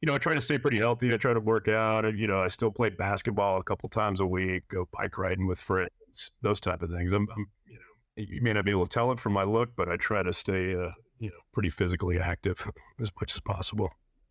you 0.00 0.06
know, 0.06 0.14
I 0.14 0.18
try 0.18 0.34
to 0.34 0.40
stay 0.40 0.58
pretty 0.58 0.78
healthy. 0.78 1.12
I 1.12 1.16
try 1.16 1.32
to 1.32 1.40
work 1.40 1.66
out. 1.66 2.04
You 2.16 2.26
know, 2.28 2.40
I 2.40 2.48
still 2.48 2.70
play 2.70 2.90
basketball 2.90 3.58
a 3.58 3.64
couple 3.64 3.88
times 3.88 4.20
a 4.20 4.26
week, 4.26 4.68
go 4.68 4.88
bike 4.92 5.18
riding 5.18 5.48
with 5.48 5.58
friends, 5.58 5.90
those 6.42 6.60
type 6.60 6.82
of 6.82 6.90
things. 6.90 7.12
I'm, 7.12 7.28
I'm 7.36 7.46
you 8.16 8.40
may 8.42 8.52
not 8.52 8.64
be 8.64 8.70
able 8.70 8.86
to 8.86 8.92
tell 8.92 9.10
it 9.12 9.18
from 9.18 9.32
my 9.32 9.42
look, 9.42 9.70
but 9.76 9.88
I 9.88 9.96
try 9.96 10.22
to 10.22 10.32
stay, 10.32 10.74
uh, 10.74 10.90
you 11.18 11.30
know, 11.30 11.40
pretty 11.52 11.70
physically 11.70 12.18
active 12.18 12.70
as 13.00 13.10
much 13.20 13.34
as 13.34 13.40
possible. 13.40 13.90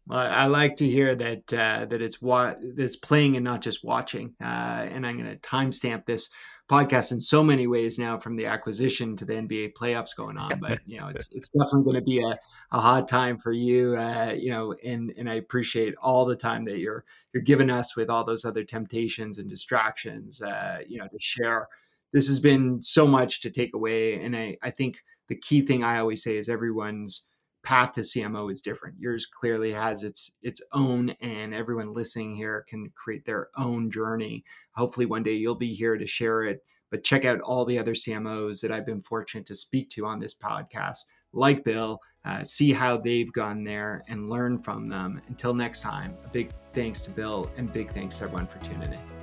I 0.10 0.48
like 0.48 0.76
to 0.78 0.86
hear 0.86 1.16
that 1.16 1.54
uh, 1.54 1.86
that 1.86 2.02
it's 2.02 2.22
wa- 2.22 2.56
that 2.60 2.84
it's 2.84 2.98
playing 2.98 3.38
and 3.38 3.44
not 3.46 3.62
just 3.62 3.86
watching. 3.86 4.36
Uh, 4.42 4.46
and 4.46 5.08
I'm 5.08 5.18
going 5.18 5.30
to 5.30 5.38
timestamp 5.38 6.06
this 6.06 6.30
podcast 6.70 7.12
in 7.12 7.20
so 7.20 7.44
many 7.44 7.68
ways 7.68 8.00
now, 8.00 8.18
from 8.18 8.36
the 8.36 8.46
acquisition 8.46 9.16
to 9.18 9.26
the 9.26 9.34
NBA 9.34 9.74
playoffs 9.74 10.16
going 10.16 10.38
on. 10.38 10.60
But 10.60 10.80
you 10.86 11.00
know, 11.00 11.08
it's 11.08 11.30
it's 11.34 11.50
definitely 11.50 11.84
going 11.84 11.96
to 11.96 12.02
be 12.02 12.22
a, 12.22 12.38
a 12.72 12.80
hot 12.80 13.08
time 13.08 13.38
for 13.38 13.52
you. 13.52 13.96
Uh, 13.96 14.34
you 14.38 14.50
know, 14.50 14.74
and 14.84 15.14
and 15.18 15.30
I 15.30 15.36
appreciate 15.36 15.96
all 16.02 16.26
the 16.26 16.36
time 16.36 16.66
that 16.66 16.80
you're 16.80 17.06
you're 17.34 17.44
giving 17.44 17.70
us 17.70 17.96
with 17.96 18.10
all 18.10 18.24
those 18.24 18.46
other 18.46 18.64
temptations 18.64 19.40
and 19.40 19.50
distractions. 19.50 20.42
Uh, 20.42 20.80
you 20.88 21.00
know, 21.00 21.08
to 21.08 21.20
share 21.20 21.68
this 22.14 22.28
has 22.28 22.40
been 22.40 22.82
so 22.82 23.06
much 23.06 23.42
to 23.42 23.50
take 23.50 23.74
away. 23.74 24.22
And 24.22 24.36
I, 24.36 24.58
I 24.62 24.70
think 24.70 25.04
the 25.28 25.36
key 25.36 25.66
thing 25.66 25.84
I 25.84 25.98
always 26.00 26.24
say 26.24 26.38
is 26.38 26.48
everyone's 26.48 27.24
path 27.64 27.94
to 27.94 28.02
CMO 28.02 28.52
is 28.52 28.62
different. 28.62 28.96
Yours 29.00 29.26
clearly 29.26 29.72
has 29.72 30.04
its 30.04 30.32
its 30.42 30.62
own, 30.74 31.10
and 31.22 31.54
everyone 31.54 31.94
listening 31.94 32.36
here 32.36 32.66
can 32.70 32.92
create 32.96 33.26
their 33.26 33.50
own 33.58 33.90
journey. 33.90 34.44
Hopefully, 34.72 35.06
one 35.06 35.24
day 35.24 35.34
you'll 35.34 35.56
be 35.56 35.74
here 35.74 35.98
to 35.98 36.06
share 36.06 36.44
it. 36.44 36.60
But 36.92 37.04
check 37.04 37.26
out 37.26 37.42
all 37.42 37.66
the 37.66 37.80
other 37.80 37.96
CMOs 37.96 38.62
that 38.62 38.72
I've 38.72 38.86
been 38.86 39.02
fortunate 39.02 39.48
to 39.48 39.56
speak 39.56 39.90
to 39.92 40.06
on 40.06 40.20
this 40.20 40.36
podcast, 40.36 41.00
like 41.32 41.64
Bill. 41.64 42.00
Uh, 42.24 42.44
see 42.44 42.72
how 42.72 42.98
they've 42.98 43.34
gone 43.34 43.64
there 43.64 44.04
and 44.08 44.30
learn 44.30 44.62
from 44.62 44.86
them. 44.86 45.20
Until 45.28 45.56
next 45.56 45.82
time, 45.82 46.16
a 46.24 46.30
big 46.30 46.52
thanks 46.72 47.02
to 47.02 47.10
Bill 47.10 47.52
and 47.58 47.74
big 47.74 47.92
thanks 47.92 48.18
to 48.18 48.26
everyone 48.26 48.46
for 48.46 48.60
tuning 48.60 48.94
in. 48.94 49.23